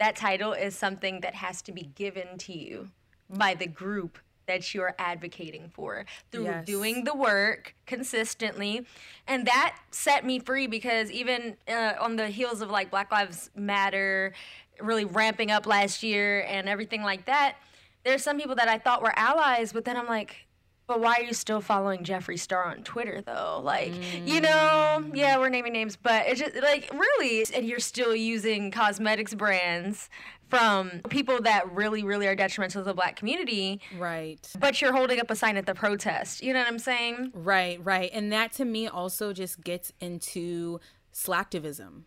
[0.00, 2.88] That title is something that has to be given to you
[3.28, 6.66] by the group that you're advocating for through yes.
[6.66, 8.86] doing the work consistently.
[9.26, 13.50] And that set me free because even uh, on the heels of like Black Lives
[13.54, 14.32] Matter
[14.80, 17.56] really ramping up last year and everything like that,
[18.04, 20.46] there's some people that I thought were allies, but then I'm like,
[20.90, 23.60] but why are you still following Jeffree Star on Twitter though?
[23.62, 24.26] Like, mm.
[24.26, 28.72] you know, yeah, we're naming names, but it's just like really, and you're still using
[28.72, 30.10] cosmetics brands
[30.48, 33.80] from people that really, really are detrimental to the black community.
[33.96, 34.44] Right.
[34.58, 36.42] But you're holding up a sign at the protest.
[36.42, 37.30] You know what I'm saying?
[37.34, 38.10] Right, right.
[38.12, 40.80] And that to me also just gets into
[41.14, 42.02] slacktivism.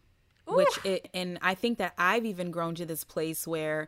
[0.50, 0.56] Ooh.
[0.58, 3.88] Which it and I think that I've even grown to this place where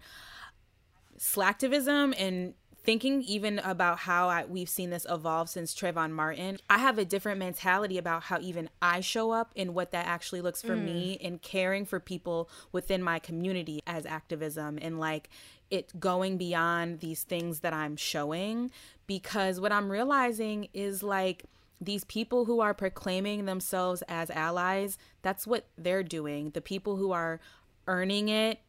[1.19, 2.53] slacktivism and
[2.85, 7.05] thinking even about how I, we've seen this evolve since Trayvon Martin, I have a
[7.05, 10.85] different mentality about how even I show up and what that actually looks for mm.
[10.85, 15.29] me in caring for people within my community as activism and like
[15.69, 18.71] it going beyond these things that I'm showing
[19.07, 21.45] because what I'm realizing is like
[21.81, 26.51] these people who are proclaiming themselves as allies, that's what they're doing.
[26.51, 27.39] The people who are
[27.87, 28.59] earning it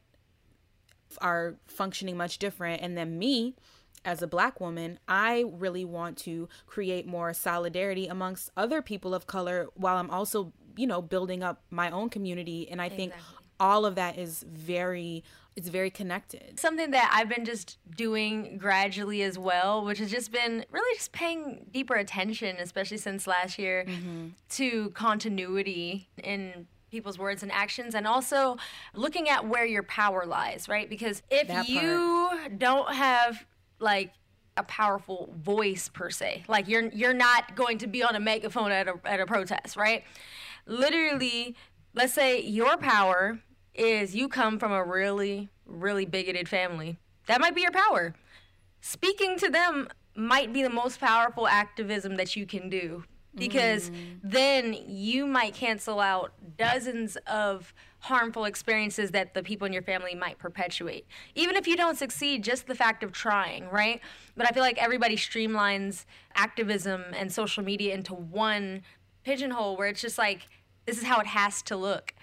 [1.21, 3.55] are functioning much different and then me
[4.07, 9.27] as a black woman, I really want to create more solidarity amongst other people of
[9.27, 12.71] color while I'm also, you know, building up my own community.
[12.71, 13.09] And I exactly.
[13.09, 13.23] think
[13.59, 15.25] all of that is very
[15.57, 16.61] it's very connected.
[16.61, 21.13] Something that I've been just doing gradually as well, which has just been really just
[21.13, 24.29] paying deeper attention, especially since last year, mm-hmm.
[24.51, 28.59] to continuity in people's words and actions and also
[28.95, 30.91] looking at where your power lies, right?
[30.91, 33.47] Because if you don't have
[33.79, 34.13] like
[34.57, 36.45] a powerful voice per se.
[36.49, 39.77] Like you're you're not going to be on a megaphone at a at a protest,
[39.77, 40.05] right?
[40.67, 41.55] Literally,
[41.95, 43.39] let's say your power
[43.75, 46.99] is you come from a really really bigoted family.
[47.27, 48.15] That might be your power.
[48.81, 53.05] Speaking to them might be the most powerful activism that you can do
[53.37, 54.19] because mm.
[54.23, 60.15] then you might cancel out dozens of harmful experiences that the people in your family
[60.15, 61.07] might perpetuate.
[61.35, 64.01] Even if you don't succeed, just the fact of trying, right?
[64.37, 68.83] But I feel like everybody streamlines activism and social media into one
[69.25, 70.49] pigeonhole where it's just like,
[70.87, 72.15] this is how it has to look.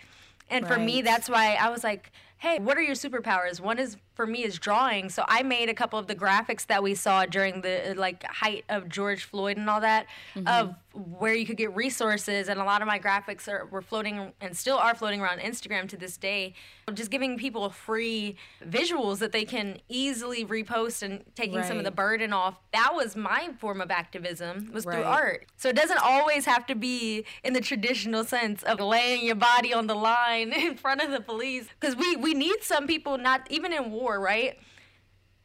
[0.49, 0.73] And right.
[0.73, 3.59] for me, that's why I was like, hey, what are your superpowers?
[3.59, 5.09] One is for me is drawing.
[5.09, 8.65] So I made a couple of the graphics that we saw during the like height
[8.69, 10.47] of George Floyd and all that mm-hmm.
[10.47, 14.31] of where you could get resources and a lot of my graphics are were floating
[14.39, 16.53] and still are floating around Instagram to this day.
[16.93, 21.65] Just giving people free visuals that they can easily repost and taking right.
[21.65, 22.59] some of the burden off.
[22.71, 24.95] That was my form of activism was right.
[24.95, 25.47] through art.
[25.57, 29.73] So it doesn't always have to be in the traditional sense of laying your body
[29.73, 33.47] on the line in front of the police because we we need some people not
[33.49, 34.57] even in war war, right?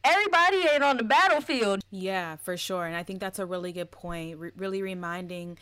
[0.03, 1.81] Everybody ain't on the battlefield.
[1.91, 2.85] Yeah, for sure.
[2.85, 4.39] And I think that's a really good point.
[4.39, 5.57] Re- really reminding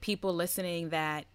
[0.00, 1.26] people listening that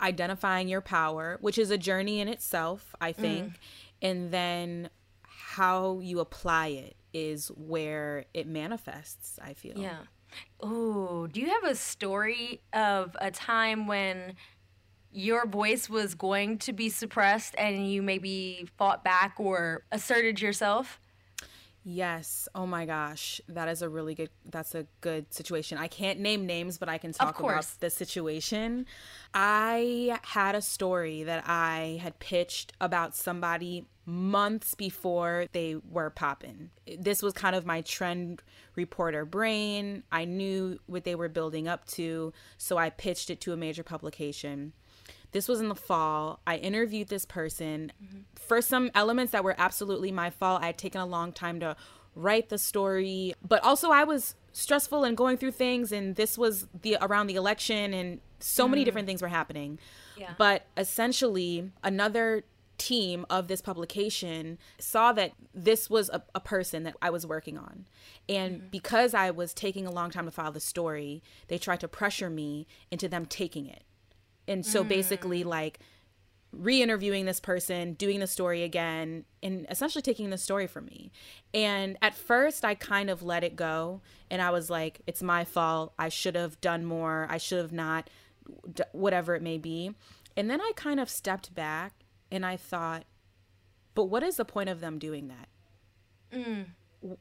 [0.00, 3.54] identifying your power, which is a journey in itself, I think, mm.
[4.02, 4.90] and then
[5.22, 9.78] how you apply it is where it manifests, I feel.
[9.78, 9.98] Yeah.
[10.60, 14.34] Oh, do you have a story of a time when
[15.12, 20.98] your voice was going to be suppressed and you maybe fought back or asserted yourself?
[21.84, 22.48] Yes.
[22.54, 23.40] Oh my gosh.
[23.48, 25.78] That is a really good that's a good situation.
[25.78, 28.86] I can't name names, but I can talk about the situation.
[29.34, 36.70] I had a story that I had pitched about somebody months before they were popping.
[36.98, 38.42] This was kind of my trend
[38.76, 40.02] reporter brain.
[40.10, 43.82] I knew what they were building up to, so I pitched it to a major
[43.82, 44.72] publication.
[45.32, 46.40] This was in the fall.
[46.46, 47.92] I interviewed this person.
[48.02, 48.18] Mm-hmm.
[48.34, 51.76] For some elements that were absolutely my fault, I had taken a long time to
[52.14, 56.66] write the story, but also I was stressful and going through things and this was
[56.82, 59.78] the around the election and so many different things were happening.
[60.16, 60.34] Yeah.
[60.36, 62.44] But essentially, another
[62.76, 67.56] team of this publication saw that this was a, a person that I was working
[67.56, 67.86] on.
[68.28, 68.66] And mm-hmm.
[68.70, 72.28] because I was taking a long time to file the story, they tried to pressure
[72.28, 73.84] me into them taking it.
[74.48, 74.88] And so mm.
[74.88, 75.78] basically, like,
[76.52, 81.10] re-interviewing this person doing the story again and essentially taking the story from me.
[81.54, 85.44] And at first i kind of let it go and i was like it's my
[85.44, 85.94] fault.
[85.98, 87.26] I should have done more.
[87.30, 88.10] I should have not
[88.92, 89.94] whatever it may be.
[90.36, 91.94] And then i kind of stepped back
[92.30, 93.04] and i thought
[93.94, 95.48] but what is the point of them doing that?
[96.32, 96.64] Mm.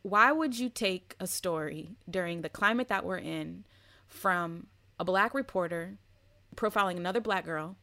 [0.04, 3.66] why would you take a story during the climate that we're in
[4.08, 5.98] from a black reporter
[6.56, 7.78] profiling another black girl.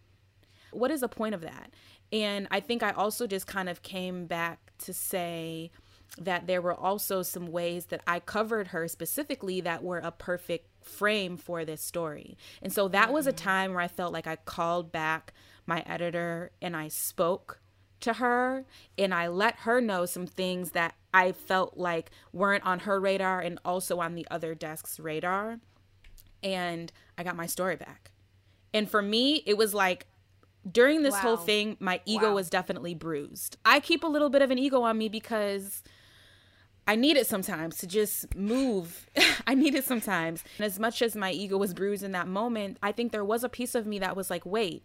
[0.70, 1.70] What is the point of that?
[2.12, 5.70] And I think I also just kind of came back to say
[6.16, 10.68] that there were also some ways that I covered her specifically that were a perfect
[10.82, 12.36] frame for this story.
[12.62, 13.44] And so that was a mm-hmm.
[13.44, 15.34] time where I felt like I called back
[15.66, 17.60] my editor and I spoke
[18.00, 18.64] to her
[18.96, 23.40] and I let her know some things that I felt like weren't on her radar
[23.40, 25.60] and also on the other desk's radar.
[26.42, 28.12] And I got my story back.
[28.74, 30.06] And for me, it was like
[30.70, 31.20] during this wow.
[31.20, 32.34] whole thing, my ego wow.
[32.34, 33.56] was definitely bruised.
[33.64, 35.82] I keep a little bit of an ego on me because
[36.86, 39.08] I need it sometimes to just move.
[39.46, 40.42] I need it sometimes.
[40.58, 43.44] And as much as my ego was bruised in that moment, I think there was
[43.44, 44.84] a piece of me that was like, wait,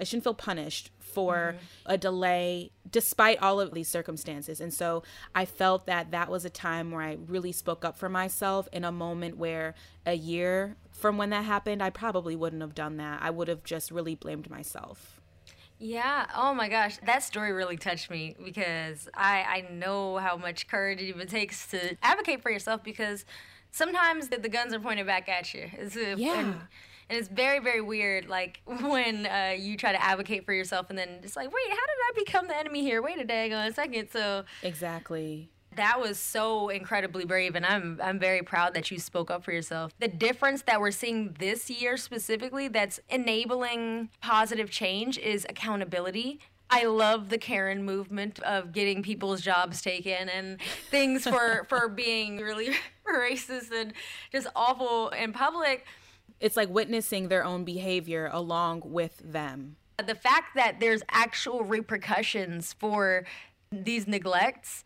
[0.00, 1.64] I shouldn't feel punished for mm-hmm.
[1.86, 4.60] a delay despite all of these circumstances.
[4.60, 5.04] And so
[5.34, 8.84] I felt that that was a time where I really spoke up for myself in
[8.84, 13.20] a moment where a year from when that happened, I probably wouldn't have done that.
[13.22, 15.20] I would have just really blamed myself.
[15.78, 16.26] Yeah.
[16.34, 21.00] Oh my gosh, that story really touched me because I I know how much courage
[21.00, 23.24] it even takes to advocate for yourself because
[23.70, 25.68] sometimes the, the guns are pointed back at you.
[25.72, 26.38] It's a, yeah.
[26.38, 26.54] And,
[27.08, 30.98] and it's very very weird like when uh, you try to advocate for yourself and
[30.98, 33.66] then it's like wait how did i become the enemy here wait a day on
[33.66, 38.90] a second so exactly that was so incredibly brave and I'm I'm very proud that
[38.90, 39.92] you spoke up for yourself.
[39.98, 46.40] The difference that we're seeing this year specifically that's enabling positive change is accountability.
[46.70, 52.38] I love the Karen movement of getting people's jobs taken and things for for being
[52.38, 52.70] really
[53.08, 53.92] racist and
[54.32, 55.86] just awful in public
[56.40, 59.76] it's like witnessing their own behavior along with them.
[60.04, 63.24] The fact that there's actual repercussions for
[63.70, 64.84] these neglects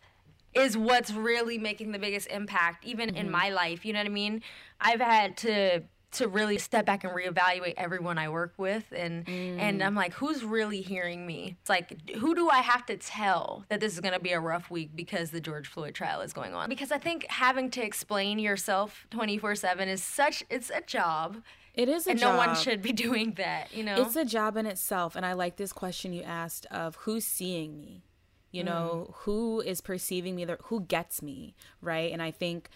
[0.54, 3.32] is what's really making the biggest impact even in mm-hmm.
[3.32, 4.42] my life you know what i mean
[4.80, 9.80] i've had to to really step back and reevaluate everyone I work with and and
[9.80, 9.86] mm.
[9.86, 13.80] I'm like who's really hearing me it's like who do I have to tell that
[13.80, 16.54] this is going to be a rough week because the George Floyd trial is going
[16.54, 21.42] on because I think having to explain yourself 24/7 is such it's a job
[21.74, 22.32] It is a and job.
[22.32, 25.16] no one should be doing that you know It's a job in itself.
[25.16, 28.04] And I like this question you asked of who's seeing me?
[28.50, 29.14] You know, mm.
[29.18, 30.46] who is perceiving me?
[30.64, 31.54] Who gets me?
[31.82, 32.10] Right.
[32.12, 32.70] And I think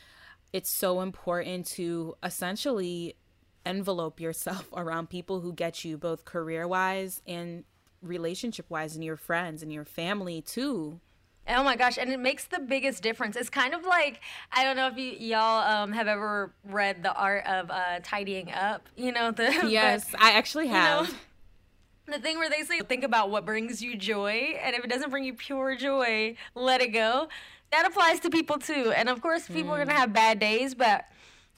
[0.53, 3.16] it's so important to essentially
[3.64, 7.64] envelope yourself around people who get you both career wise and
[8.02, 11.00] relationship wise and your friends and your family too.
[11.48, 13.34] Oh my gosh, and it makes the biggest difference.
[13.34, 14.20] It's kind of like
[14.52, 18.52] I don't know if you y'all um, have ever read the art of uh, tidying
[18.52, 18.88] up.
[18.96, 21.14] You know the Yes, I actually know, have.
[22.06, 25.10] the thing where they say think about what brings you joy, and if it doesn't
[25.10, 27.28] bring you pure joy, let it go.
[27.72, 31.06] That applies to people too, and of course, people are gonna have bad days, but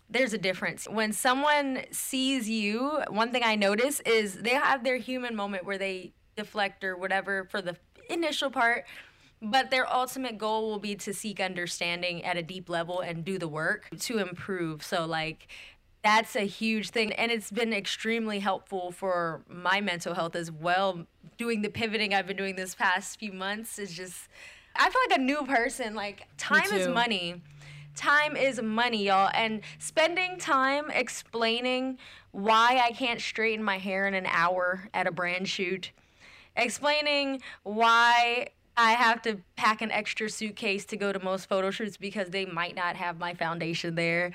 [0.08, 0.88] there's a difference.
[0.88, 5.78] When someone sees you, one thing I notice is they have their human moment where
[5.78, 7.76] they deflect or whatever for the
[8.10, 8.84] initial part,
[9.40, 13.38] but their ultimate goal will be to seek understanding at a deep level and do
[13.38, 14.82] the work to improve.
[14.82, 15.48] So, like,
[16.02, 17.12] that's a huge thing.
[17.12, 21.06] And it's been extremely helpful for my mental health as well.
[21.38, 24.28] Doing the pivoting I've been doing this past few months is just,
[24.76, 25.94] I feel like a new person.
[25.94, 27.42] Like, time is money
[27.94, 29.30] time is money, y'all.
[29.34, 31.98] And spending time explaining
[32.32, 35.92] why I can't straighten my hair in an hour at a brand shoot,
[36.56, 41.96] explaining why I have to pack an extra suitcase to go to most photo shoots
[41.96, 44.32] because they might not have my foundation there.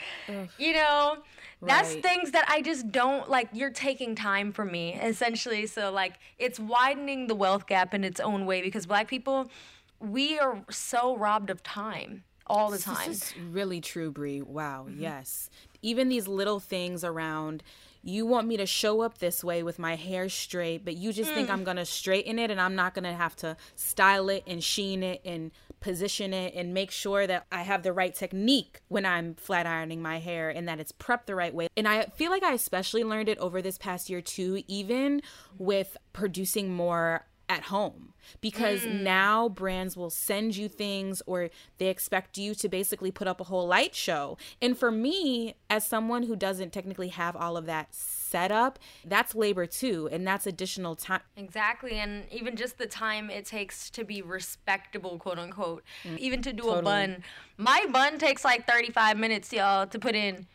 [0.58, 1.18] You know,
[1.62, 2.04] that's Right.
[2.04, 3.50] things that I just don't like.
[3.52, 5.68] You're taking time from me, essentially.
[5.68, 9.52] So, like, it's widening the wealth gap in its own way because black people,
[10.00, 13.10] we are so robbed of time all the time.
[13.10, 14.42] This is really true, Bri.
[14.42, 14.88] Wow.
[14.90, 15.02] Mm-hmm.
[15.02, 15.50] Yes.
[15.82, 17.64] Even these little things around
[18.02, 21.32] you want me to show up this way with my hair straight, but you just
[21.32, 21.34] Mm.
[21.34, 24.44] think I'm going to straighten it and I'm not going to have to style it
[24.48, 28.80] and sheen it and position it and make sure that I have the right technique
[28.88, 31.68] when I'm flat ironing my hair and that it's prepped the right way.
[31.76, 35.22] And I feel like I especially learned it over this past year too, even
[35.58, 42.38] with producing more at home because now brands will send you things or they expect
[42.38, 44.38] you to basically put up a whole light show.
[44.62, 49.34] And for me, as someone who doesn't technically have all of that set up, that's
[49.34, 50.08] labor too.
[50.12, 51.22] And that's additional time.
[51.36, 56.18] Exactly, and even just the time it takes to be respectable, quote unquote, Mm.
[56.20, 56.80] even to do Totally.
[56.80, 57.24] a bun.
[57.58, 60.46] My bun takes like 35 minutes, y'all, to put in.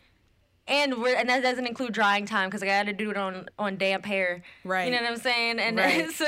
[0.67, 3.47] And we're, and that doesn't include drying time because I got to do it on
[3.59, 4.41] on damp hair.
[4.63, 4.85] Right.
[4.85, 5.59] You know what I'm saying?
[5.59, 6.09] And Right.
[6.11, 6.25] so,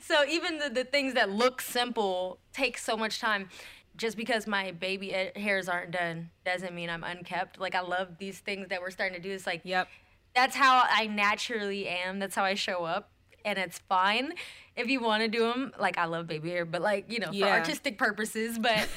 [0.00, 3.48] so even the, the things that look simple take so much time.
[3.96, 7.60] Just because my baby uh, hairs aren't done doesn't mean I'm unkept.
[7.60, 9.32] Like I love these things that we're starting to do.
[9.32, 9.86] It's like Yep.
[10.34, 12.18] that's how I naturally am.
[12.18, 13.10] That's how I show up,
[13.44, 14.32] and it's fine
[14.76, 15.72] if you want to do them.
[15.78, 18.58] Like I love baby hair, but like you know for artistic purposes.
[18.58, 18.88] But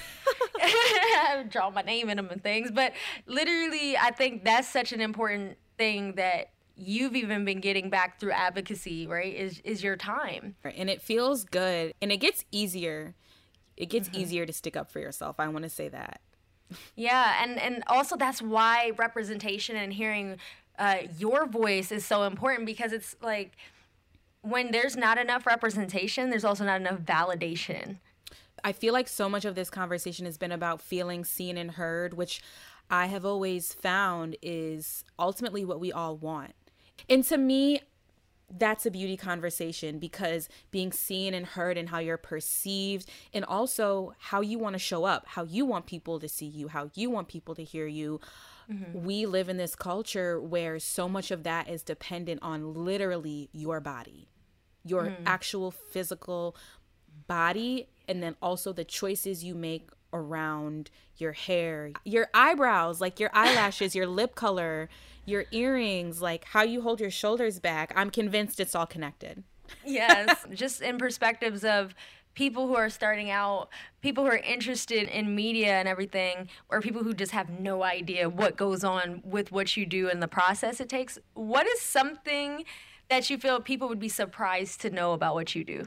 [0.62, 2.72] I draw my name in them and things.
[2.72, 2.94] But
[3.26, 8.32] literally, I think that's such an important thing that you've even been getting back through
[8.32, 9.08] advocacy.
[9.08, 9.34] Right?
[9.34, 10.56] Is is your time?
[10.64, 13.16] And it feels good and it gets easier.
[13.76, 15.36] It gets easier to stick up for yourself.
[15.40, 16.22] I want to say that.
[16.96, 20.38] Yeah, and and also that's why representation and hearing
[20.78, 23.54] uh, your voice is so important because it's like
[24.42, 27.98] when there's not enough representation, there's also not enough validation.
[28.64, 32.14] I feel like so much of this conversation has been about feeling seen and heard,
[32.14, 32.42] which
[32.90, 36.54] I have always found is ultimately what we all want.
[37.10, 37.82] And to me,
[38.50, 44.14] that's a beauty conversation because being seen and heard and how you're perceived and also
[44.20, 47.10] how you want to show up, how you want people to see you, how you
[47.10, 48.22] want people to hear you.
[48.72, 49.06] Mm-hmm.
[49.06, 53.80] We live in this culture where so much of that is dependent on literally your
[53.80, 54.28] body,
[54.84, 55.16] your mm.
[55.26, 56.56] actual physical
[57.28, 63.30] body, and then also the choices you make around your hair, your eyebrows, like your
[63.34, 64.90] eyelashes, your lip color,
[65.26, 67.92] your earrings, like how you hold your shoulders back.
[67.96, 69.44] I'm convinced it's all connected.
[69.86, 71.94] Yes, just in perspectives of
[72.38, 73.68] people who are starting out,
[74.00, 78.30] people who are interested in media and everything, or people who just have no idea
[78.30, 81.18] what goes on with what you do and the process it takes.
[81.34, 82.64] What is something
[83.10, 85.86] that you feel people would be surprised to know about what you do?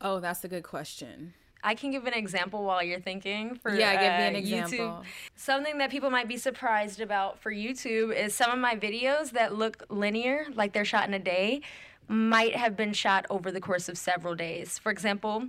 [0.00, 1.34] Oh, that's a good question.
[1.62, 4.78] I can give an example while you're thinking for Yeah, give me an uh, example.
[4.78, 5.04] YouTube.
[5.36, 9.54] Something that people might be surprised about for YouTube is some of my videos that
[9.54, 11.60] look linear, like they're shot in a day,
[12.10, 14.78] might have been shot over the course of several days.
[14.78, 15.44] For example,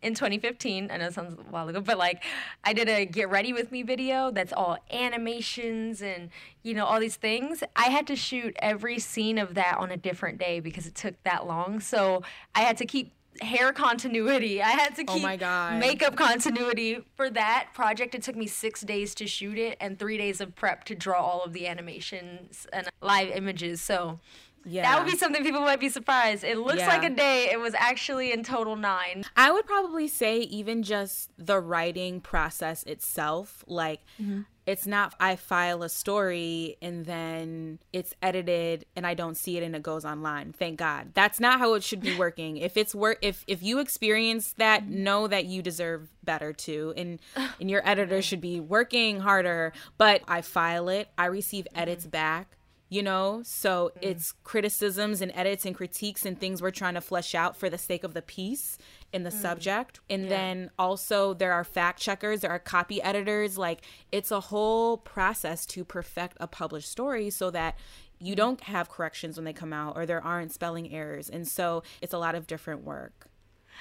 [0.00, 0.90] in 2015.
[0.90, 2.22] I know it sounds a while ago, but like
[2.62, 6.30] I did a get ready with me video that's all animations and
[6.62, 7.64] you know all these things.
[7.74, 11.20] I had to shoot every scene of that on a different day because it took
[11.24, 11.80] that long.
[11.80, 12.22] So
[12.54, 13.12] I had to keep
[13.42, 14.62] hair continuity.
[14.62, 15.78] I had to Oh keep my God.
[15.80, 18.14] makeup continuity for that project.
[18.14, 21.20] It took me six days to shoot it and three days of prep to draw
[21.20, 23.80] all of the animations and live images.
[23.80, 24.20] So
[24.64, 24.82] Yeah.
[24.82, 26.44] that would be something people might be surprised.
[26.44, 26.88] It looks Yeah.
[26.88, 27.48] like a day.
[27.50, 29.24] It was actually in total nine.
[29.36, 34.42] I would probably say even just the writing process itself, like Mm-hmm.
[34.66, 39.62] it's not I file a story and then it's edited and I don't see it
[39.62, 40.52] and it goes online.
[40.52, 41.12] Thank God.
[41.14, 42.58] That's not how it should be working.
[42.58, 45.02] if it's work if if you experience that, Mm-hmm.
[45.04, 46.92] know that you deserve better too.
[46.96, 47.20] And
[47.60, 49.72] and your editor should be working harder.
[49.96, 52.10] But I file it, I receive edits Mm-hmm.
[52.10, 52.56] back
[52.88, 53.42] you know?
[53.44, 54.08] So mm-hmm.
[54.08, 57.78] it's criticisms and edits and critiques and things we're trying to flesh out for the
[57.78, 58.78] sake of the piece
[59.12, 59.40] in the mm.
[59.40, 60.00] subject.
[60.08, 63.58] And then also there are fact checkers there are copy editors.
[63.58, 63.82] Like
[64.12, 67.76] it's a whole process to perfect a published story so that
[68.20, 68.36] you mm-hmm.
[68.36, 71.28] don't have corrections when they come out or there aren't spelling errors.
[71.28, 73.28] And so it's a lot of different work.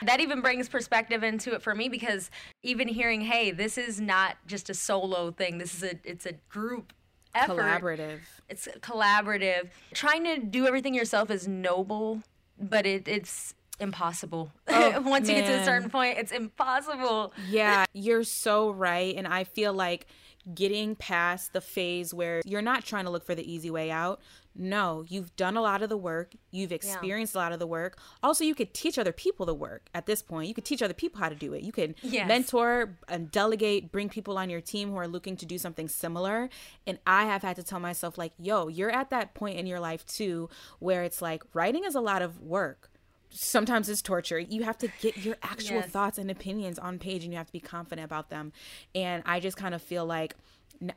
[0.04, 2.30] That even brings perspective into it for me because
[2.62, 5.58] even hearing, hey, this is not just a solo thing.
[5.58, 6.94] This is a it's a group
[7.38, 7.58] effort.
[7.58, 8.20] collaborative
[8.50, 9.70] It's collaborative.
[9.94, 12.24] Trying to do everything yourself is noble,
[12.60, 14.52] but it, it's impossible.
[14.68, 17.34] Oh, Once you get to a certain point, it's impossible.
[17.50, 19.16] Yeah, you're so right.
[19.16, 20.08] And I feel like
[20.54, 24.22] getting past the phase where you're not trying to look for the easy way out.
[24.60, 26.34] No, you've done a lot of the work.
[26.50, 28.00] You've experienced a lot of the work.
[28.24, 30.48] Also, you could teach other people the work at this point.
[30.48, 31.62] You could teach other people how to do it.
[31.64, 32.28] You can Yes.
[32.28, 36.50] mentor and delegate, bring people on your team who are looking to do something similar.
[36.88, 39.80] And I have had to tell myself, like, yo, you're at that point in your
[39.80, 40.50] life too
[40.80, 42.90] where it's like writing is a lot of work.
[43.30, 44.40] Sometimes it's torture.
[44.40, 45.90] You have to get your actual Yes.
[45.90, 48.54] thoughts and opinions on page and you have to be confident about them.
[48.96, 50.36] And I just kind of feel like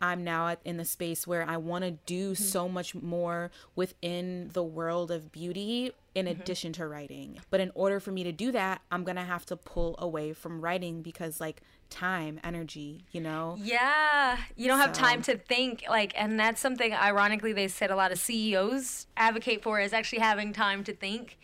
[0.00, 2.42] I'm now in the space where I want to do mm-hmm.
[2.42, 6.40] so much more within the world of beauty in mm-hmm.
[6.40, 7.38] addition to writing.
[7.50, 10.32] But in order for me to do that, I'm going to have to pull away
[10.32, 13.56] from writing because like time, energy, you know?
[13.58, 17.96] Yeah, you don't have time to think like, and that's something ironically they said a
[17.96, 21.38] lot of CEOs advocate for is actually having time to think.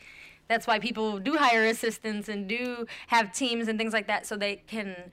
[0.48, 4.36] That's why people do hire assistants and do have teams and things like that, so
[4.36, 5.10] they can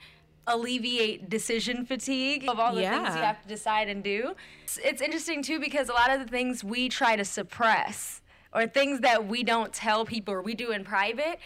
[0.48, 4.34] alleviate decision fatigue of all the things you have to decide and do.
[4.64, 8.22] It's, it's interesting too because a lot of the things we try to suppress
[8.54, 11.40] or things that we don't tell people or we do in private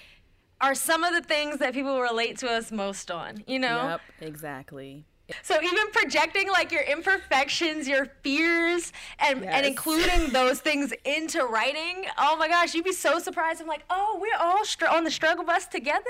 [0.59, 3.89] are some of the things that people relate to us most on, you know?
[3.89, 5.05] Yep, exactly.
[5.43, 12.05] So even projecting like your imperfections, your fears, and and including those things into writing.
[12.17, 13.61] Oh my gosh, you'd be so surprised.
[13.61, 16.03] I'm like, oh, we're all str- on the struggle bus together.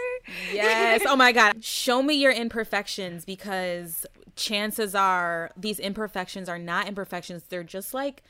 [0.54, 1.02] Yes.
[1.08, 1.64] Oh my God.
[1.64, 4.06] Show me your imperfections because
[4.36, 7.44] chances are these imperfections are not imperfections.
[7.50, 8.24] They're just like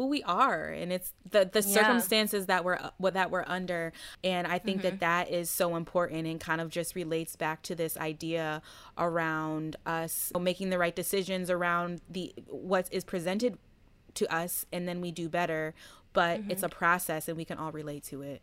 [0.00, 1.74] who we are and it's the the Yeah.
[1.74, 3.92] circumstances that we're uh, what that we're under
[4.24, 5.00] and i think that mm-hmm.
[5.00, 8.62] that is so important and kind of just relates back to this idea
[8.96, 13.58] around us making the right decisions around the what is presented
[14.14, 15.74] to us and then we do better
[16.14, 16.50] but mm-hmm.
[16.50, 18.42] it's a process and we can all relate to it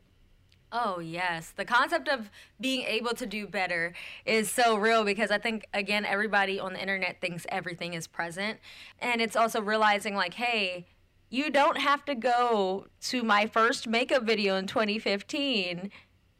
[0.69, 1.53] Oh, yes.
[1.55, 2.29] The concept of
[2.59, 3.93] being able to do better
[4.25, 8.59] is so real because I think, again, everybody on the internet thinks everything is present.
[8.99, 10.87] And it's also realizing, like, hey,
[11.29, 15.91] you don't have to go to my first makeup video in 2015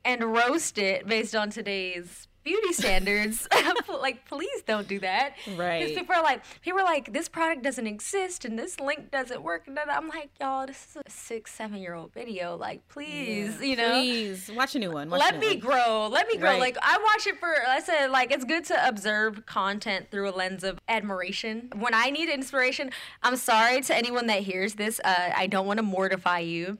[0.05, 3.48] and roast it based on today's beauty standards.
[4.02, 5.34] like, please don't do that.
[5.56, 5.80] Right.
[5.82, 9.41] Because people are like, people are like, this product doesn't exist and this link doesn't
[9.43, 9.68] work.
[9.68, 12.56] And I'm like, y'all, this is a six, seven year old video.
[12.56, 15.60] Like, please, you know please watch a new one watch let me one.
[15.60, 16.60] grow let me grow Right.
[16.60, 20.32] like i watch it for i said like it's good to observe content through a
[20.32, 22.91] lens of admiration when i need inspiration
[23.24, 26.78] i'm sorry to anyone that hears this uh, i don't want to mortify you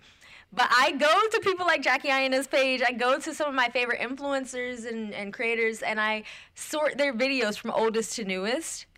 [0.54, 2.82] but I go to people like Jackie Aina's page.
[2.86, 6.24] I go to some of my favorite influencers and, and creators, and I
[6.56, 8.86] sort their videos from oldest to newest.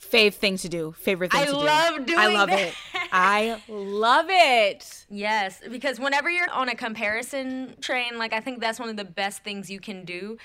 [0.00, 2.60] fave thing to do favorite thing I to do love i love that.
[2.60, 2.74] it
[3.10, 8.78] i love it Yes, because whenever you're on a comparison train, like I think that's
[8.78, 10.36] one of the best things you can do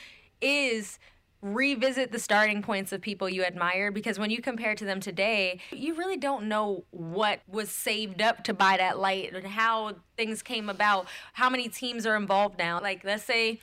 [0.42, 1.00] is
[1.42, 5.60] revisit the starting points of people you admire because when you compare to them today,
[5.72, 10.42] you really don't know what was saved up to buy that light and how things
[10.42, 12.80] came about, how many teams are involved now.
[12.80, 13.60] Like let's say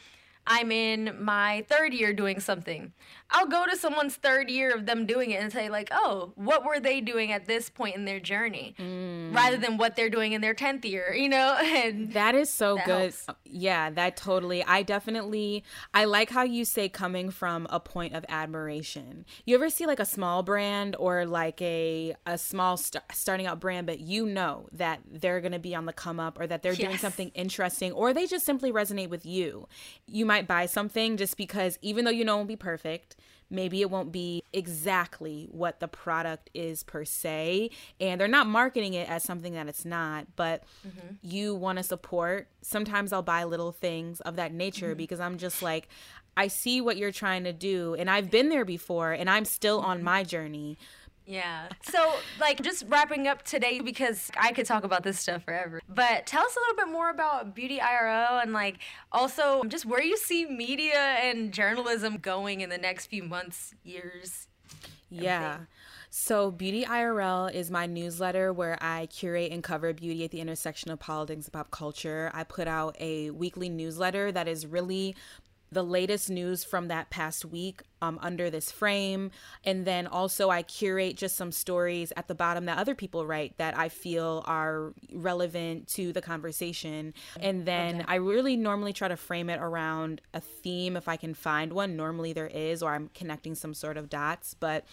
[0.46, 2.92] I'm in my third year doing something.
[3.30, 6.64] I'll go to someone's third year of them doing it and say like, "Oh, what
[6.64, 9.34] were they doing at this point in their journey?" Mm.
[9.34, 11.56] rather than what they're doing in their 10th year, you know?
[11.78, 13.14] And That is so that good.
[13.26, 13.26] Helps.
[13.44, 14.64] Yeah, that totally.
[14.64, 15.64] I definitely
[15.94, 19.24] I like how you say coming from a point of admiration.
[19.44, 23.60] You ever see like a small brand or like a a small st- starting out
[23.60, 26.62] brand but you know that they're going to be on the come up or that
[26.62, 26.80] they're yes.
[26.80, 29.68] doing something interesting or they just simply resonate with you.
[30.06, 33.16] You might buy something just because even though you know it won't be perfect,
[33.50, 37.70] maybe it won't be exactly what the product is per se
[38.00, 41.14] and they're not marketing it as something that it's not but mm-hmm.
[41.22, 44.98] you want to support sometimes i'll buy little things of that nature mm-hmm.
[44.98, 45.88] because i'm just like
[46.36, 49.80] i see what you're trying to do and i've been there before and i'm still
[49.80, 50.04] on mm-hmm.
[50.04, 50.76] my journey
[51.28, 51.68] yeah.
[51.82, 55.82] So, like, just wrapping up today because I could talk about this stuff forever.
[55.86, 58.78] But tell us a little bit more about Beauty IRL and, like,
[59.12, 64.48] also just where you see media and journalism going in the next few months, years.
[65.10, 65.58] Yeah.
[66.08, 70.90] So, Beauty IRL is my newsletter where I curate and cover beauty at the intersection
[70.90, 72.30] of politics and pop culture.
[72.32, 75.14] I put out a weekly newsletter that is really
[75.70, 79.30] the latest news from that past week um, under this frame.
[79.64, 83.58] And then also, I curate just some stories at the bottom that other people write
[83.58, 87.12] that I feel are relevant to the conversation.
[87.40, 88.04] And then okay.
[88.08, 91.96] I really normally try to frame it around a theme if I can find one.
[91.96, 94.54] Normally, there is, or I'm connecting some sort of dots.
[94.54, 94.84] But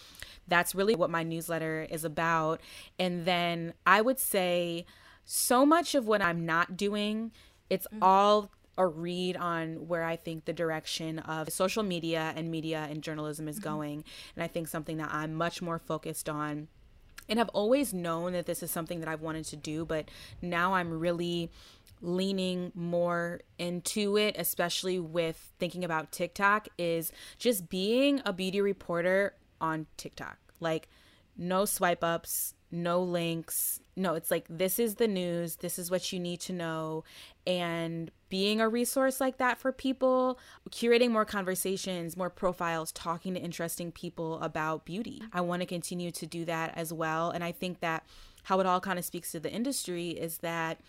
[0.48, 2.60] that's really what my newsletter is about.
[2.98, 4.84] And then I would say
[5.24, 7.32] so much of what I'm not doing.
[7.68, 8.02] It's mm-hmm.
[8.02, 13.02] all a read on where I think the direction of social media and media and
[13.02, 13.68] journalism is mm-hmm.
[13.68, 14.04] going.
[14.34, 16.68] And I think something that I'm much more focused on.
[17.28, 20.08] And I've always known that this is something that I've wanted to do, but
[20.40, 21.50] now I'm really
[22.00, 29.34] leaning more into it, especially with thinking about TikTok, is just being a beauty reporter
[29.60, 30.38] on TikTok.
[30.60, 30.88] Like,
[31.36, 33.80] no swipe ups, no links.
[33.96, 37.04] No, it's like this is the news, this is what you need to know.
[37.46, 40.38] And being a resource like that for people,
[40.70, 45.22] curating more conversations, more profiles, talking to interesting people about beauty.
[45.32, 47.30] I want to continue to do that as well.
[47.30, 48.04] And I think that
[48.44, 50.80] how it all kind of speaks to the industry is that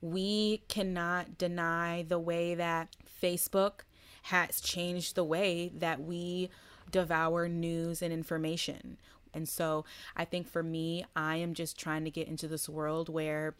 [0.00, 3.80] we cannot deny the way that Facebook
[4.24, 6.50] has changed the way that we
[6.90, 8.96] devour news and information.
[9.32, 9.84] And so
[10.16, 13.54] I think for me, I am just trying to get into this world where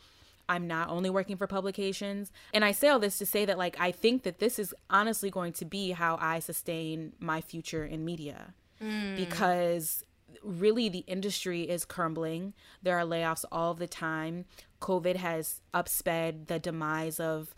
[0.48, 2.32] I'm not only working for publications.
[2.54, 5.30] And I say all this to say that, like, I think that this is honestly
[5.30, 9.16] going to be how I sustain my future in media mm.
[9.16, 10.04] because
[10.42, 12.54] really the industry is crumbling.
[12.82, 14.44] There are layoffs all the time.
[14.80, 17.54] COVID has upsped the demise of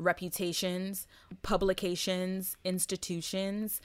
[0.00, 1.06] reputations,
[1.42, 3.80] publications, institutions.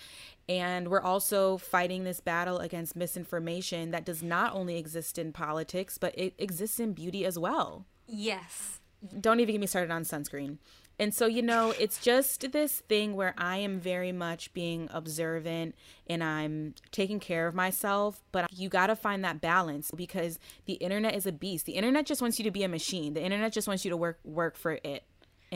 [0.48, 5.98] And we're also fighting this battle against misinformation that does not only exist in politics,
[5.98, 7.86] but it exists in beauty as well.
[8.08, 8.80] Yes.
[9.20, 10.58] Don't even get me started on sunscreen.
[10.98, 15.76] And so, you know, it's just this thing where I am very much being observant
[16.08, 18.24] and I'm taking care of myself.
[18.32, 21.66] But you got to find that balance because the internet is a beast.
[21.66, 23.14] The internet just wants you to be a machine.
[23.14, 25.04] The internet just wants you to work work for it.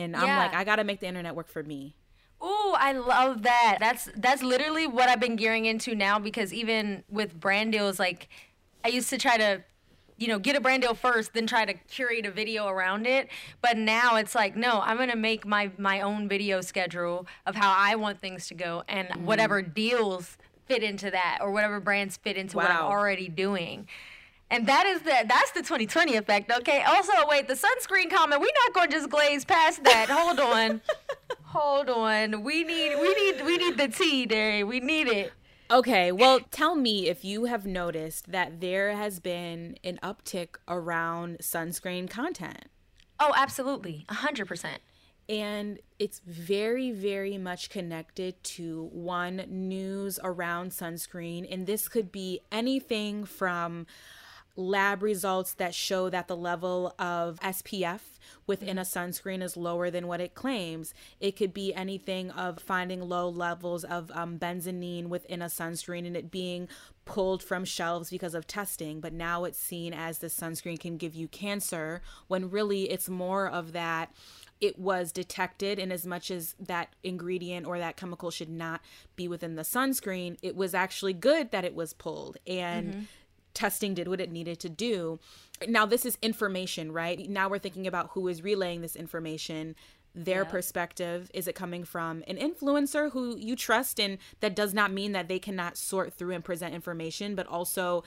[0.00, 0.22] And yeah.
[0.22, 1.94] I'm like, I got to make the internet work for me.
[2.40, 3.76] Oh, I love that.
[3.80, 8.28] That's that's literally what I've been gearing into now because even with brand deals, like
[8.82, 9.62] I used to try to,
[10.16, 13.28] you know, get a brand deal first, then try to curate a video around it.
[13.60, 17.74] But now it's like, no, I'm gonna make my my own video schedule of how
[17.76, 19.20] I want things to go, and mm.
[19.22, 22.62] whatever deals fit into that, or whatever brands fit into wow.
[22.62, 23.86] what I'm already doing.
[24.50, 26.50] And that is the that's the 2020 effect.
[26.50, 26.82] Okay.
[26.82, 28.40] Also, wait, the sunscreen comment.
[28.40, 30.08] We're not going to just glaze past that.
[30.10, 30.80] Hold on.
[31.44, 32.42] Hold on.
[32.42, 34.66] We need we need we need the tea, there.
[34.66, 35.32] We need it.
[35.70, 41.38] Okay, well, tell me if you have noticed that there has been an uptick around
[41.38, 42.64] sunscreen content.
[43.20, 44.04] Oh, absolutely.
[44.08, 44.78] 100%.
[45.28, 51.46] And it's very, very much connected to one news around sunscreen.
[51.48, 53.86] And this could be anything from
[54.56, 58.00] lab results that show that the level of SPF
[58.46, 60.92] within a sunscreen is lower than what it claims.
[61.20, 66.16] It could be anything of finding low levels of um, benzoline within a sunscreen and
[66.16, 66.68] it being
[67.04, 71.14] pulled from shelves because of testing, but now it's seen as the sunscreen can give
[71.14, 74.12] you cancer when really it's more of that
[74.60, 78.82] it was detected and as much as that ingredient or that chemical should not
[79.16, 83.02] be within the sunscreen it was actually good that it was pulled and mm-hmm
[83.54, 85.18] testing did what it needed to do.
[85.66, 87.28] Now, this is information, right?
[87.28, 89.74] Now we're thinking about who is relaying this information.
[90.12, 90.50] their Yeah.
[90.50, 91.30] perspective?
[91.32, 94.00] Is it coming from an influencer who you trust?
[94.00, 98.02] And that does not mean that they cannot sort through and present information, but also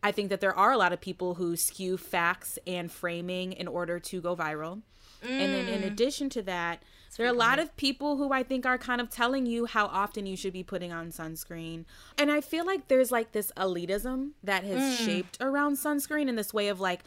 [0.00, 3.66] I think that there are a lot of people who skew facts and framing in
[3.66, 4.82] order to go viral.
[5.22, 5.86] And then in Mm.
[5.88, 6.84] addition to that,
[7.16, 9.86] there are a lot of people who I think are kind of telling you how
[9.86, 11.84] often you should be putting on sunscreen.
[12.18, 15.04] And I feel like there's like this elitism that has Mm.
[15.04, 17.00] shaped around sunscreen in this way of like,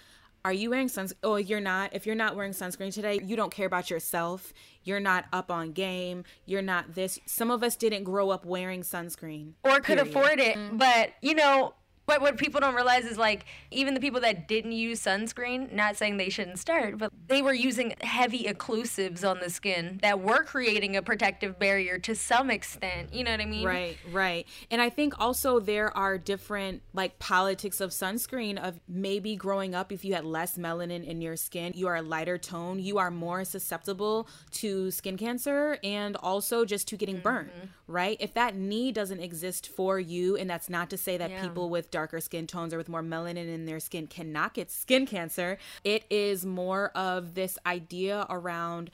[0.45, 1.15] are you wearing sunscreen?
[1.23, 1.93] Oh, you're not.
[1.93, 4.53] If you're not wearing sunscreen today, you don't care about yourself.
[4.83, 6.23] You're not up on game.
[6.45, 7.19] You're not this.
[7.25, 9.53] Some of us didn't grow up wearing sunscreen.
[9.65, 10.07] or could period.
[10.07, 10.77] afford it.
[10.77, 11.73] But you know,
[12.07, 15.97] but what people don't realize is like even the people that didn't use sunscreen, not
[15.97, 20.43] saying they shouldn't start, but they were using heavy occlusives on the skin that were
[20.43, 23.13] creating a protective barrier to some extent.
[23.13, 23.65] You know what I mean?
[23.65, 24.47] Right, right.
[24.71, 29.91] And I think also there are different like politics of sunscreen of maybe growing up
[29.91, 33.11] if you had less melanin in your skin, you are a lighter tone, you are
[33.11, 37.65] more susceptible to skin cancer and also just to getting burnt, mm-hmm.
[37.85, 38.15] right?
[38.21, 41.41] If that need doesn't exist for you and that's not to say that Yeah.
[41.41, 45.07] people with darker skin tones or with more melanin in their skin cannot get skin
[45.07, 48.91] cancer, it is more of this idea around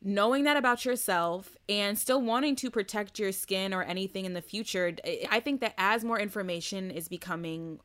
[0.00, 4.40] knowing that about yourself and still wanting to protect your skin or anything in the
[4.40, 4.94] future.
[5.28, 7.80] I- think that as more information is becoming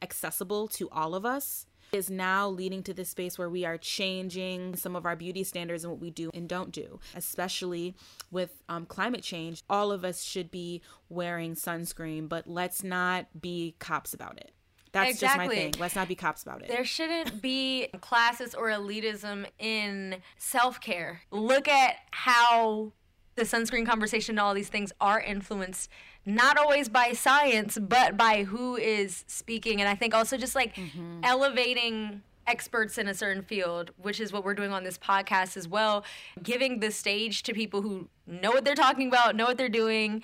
[0.00, 4.74] accessible to all of us is now leading to this space where we are changing
[4.76, 7.94] some of our beauty standards and what we do and don't do especially
[8.30, 9.62] with um, climate change.
[9.68, 10.80] All of us should be
[11.10, 14.52] wearing sunscreen but let's not be cops about it.
[14.92, 15.74] That's just my thing.
[15.78, 16.68] Let's not be cops about it.
[16.68, 21.22] There shouldn't be classes or elitism in self care.
[21.30, 22.92] Look at how
[23.34, 25.90] the sunscreen conversation and all these things are influenced
[26.24, 29.80] not always by science, but by who is speaking.
[29.80, 31.20] And I think also just like mm-hmm.
[31.22, 35.68] elevating experts in a certain field, which is what we're doing on this podcast as
[35.68, 36.04] well,
[36.42, 40.22] giving the stage to people who know what they're talking about, know what they're doing,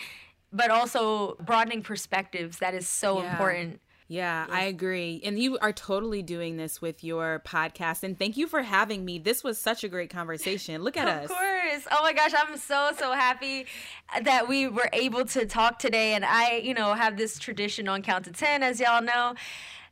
[0.52, 2.58] but also broadening perspectives.
[2.58, 3.30] That is so Yeah.
[3.30, 3.80] important.
[4.10, 5.20] Yeah, I agree.
[5.22, 8.02] And you are totally doing this with your podcast.
[8.02, 9.18] And thank you for having me.
[9.18, 10.82] This was such a great conversation.
[10.82, 11.30] Look at Of us.
[11.30, 11.86] Of course.
[11.90, 13.66] Oh my gosh, I'm so so happy
[14.22, 18.00] that we were able to talk today and I, you know, have this tradition on
[18.00, 19.34] count to 10 as y'all know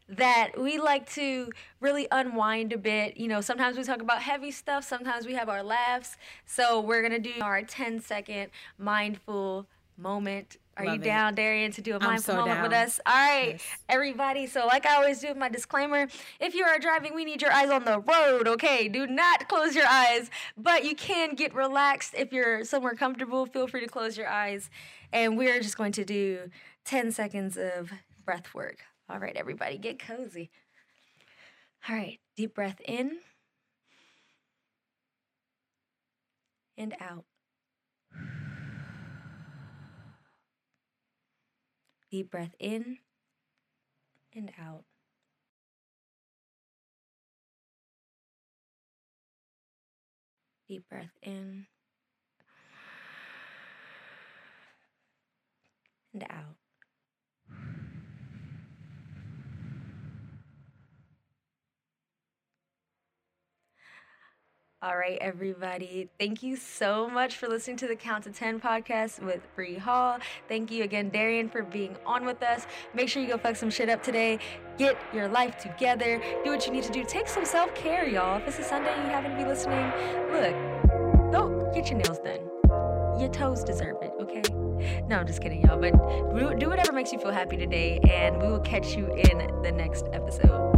[0.08, 1.50] that we like to
[1.80, 3.18] really unwind a bit.
[3.18, 6.16] You know, sometimes we talk about heavy stuff, sometimes we have our laughs.
[6.46, 9.66] So, we're going to do our 10 second mindful
[9.98, 10.56] moment.
[10.78, 11.02] Are you it.
[11.02, 13.00] down, Darian, to do a mindful so moment with us?
[13.06, 13.62] All right, Yes.
[13.88, 14.46] everybody.
[14.46, 16.06] So, like I always do with my disclaimer,
[16.38, 18.86] if you are driving, we need your eyes on the road, okay?
[18.88, 23.46] Do not close your eyes, but you can get relaxed if you're somewhere comfortable.
[23.46, 24.68] Feel free to close your eyes.
[25.12, 26.50] And we're just going to do
[26.84, 27.90] 10 seconds of
[28.24, 28.78] breath work.
[29.08, 30.50] All right, everybody, get cozy.
[31.88, 33.18] All right, deep breath in
[36.76, 37.24] and out.
[42.10, 42.98] Deep breath in
[44.34, 44.84] and out.
[50.68, 51.66] Deep breath in
[56.12, 56.65] and out.
[64.82, 66.10] All right, everybody.
[66.20, 70.18] Thank you so much for listening to the Count to 10 podcast with Bri Hall.
[70.48, 72.66] Thank you again, Darian, for being on with us.
[72.92, 74.38] Make sure you go fuck some shit up today.
[74.76, 76.20] Get your life together.
[76.44, 77.04] Do what you need to do.
[77.04, 78.36] Take some self care, y'all.
[78.36, 79.90] If it's a Sunday you happen to be listening,
[80.30, 82.40] look, go get your nails done.
[83.18, 84.42] Your toes deserve it, okay?
[85.08, 85.80] No, I'm just kidding, y'all.
[85.80, 85.92] But
[86.58, 90.04] do whatever makes you feel happy today, and we will catch you in the next
[90.12, 90.75] episode.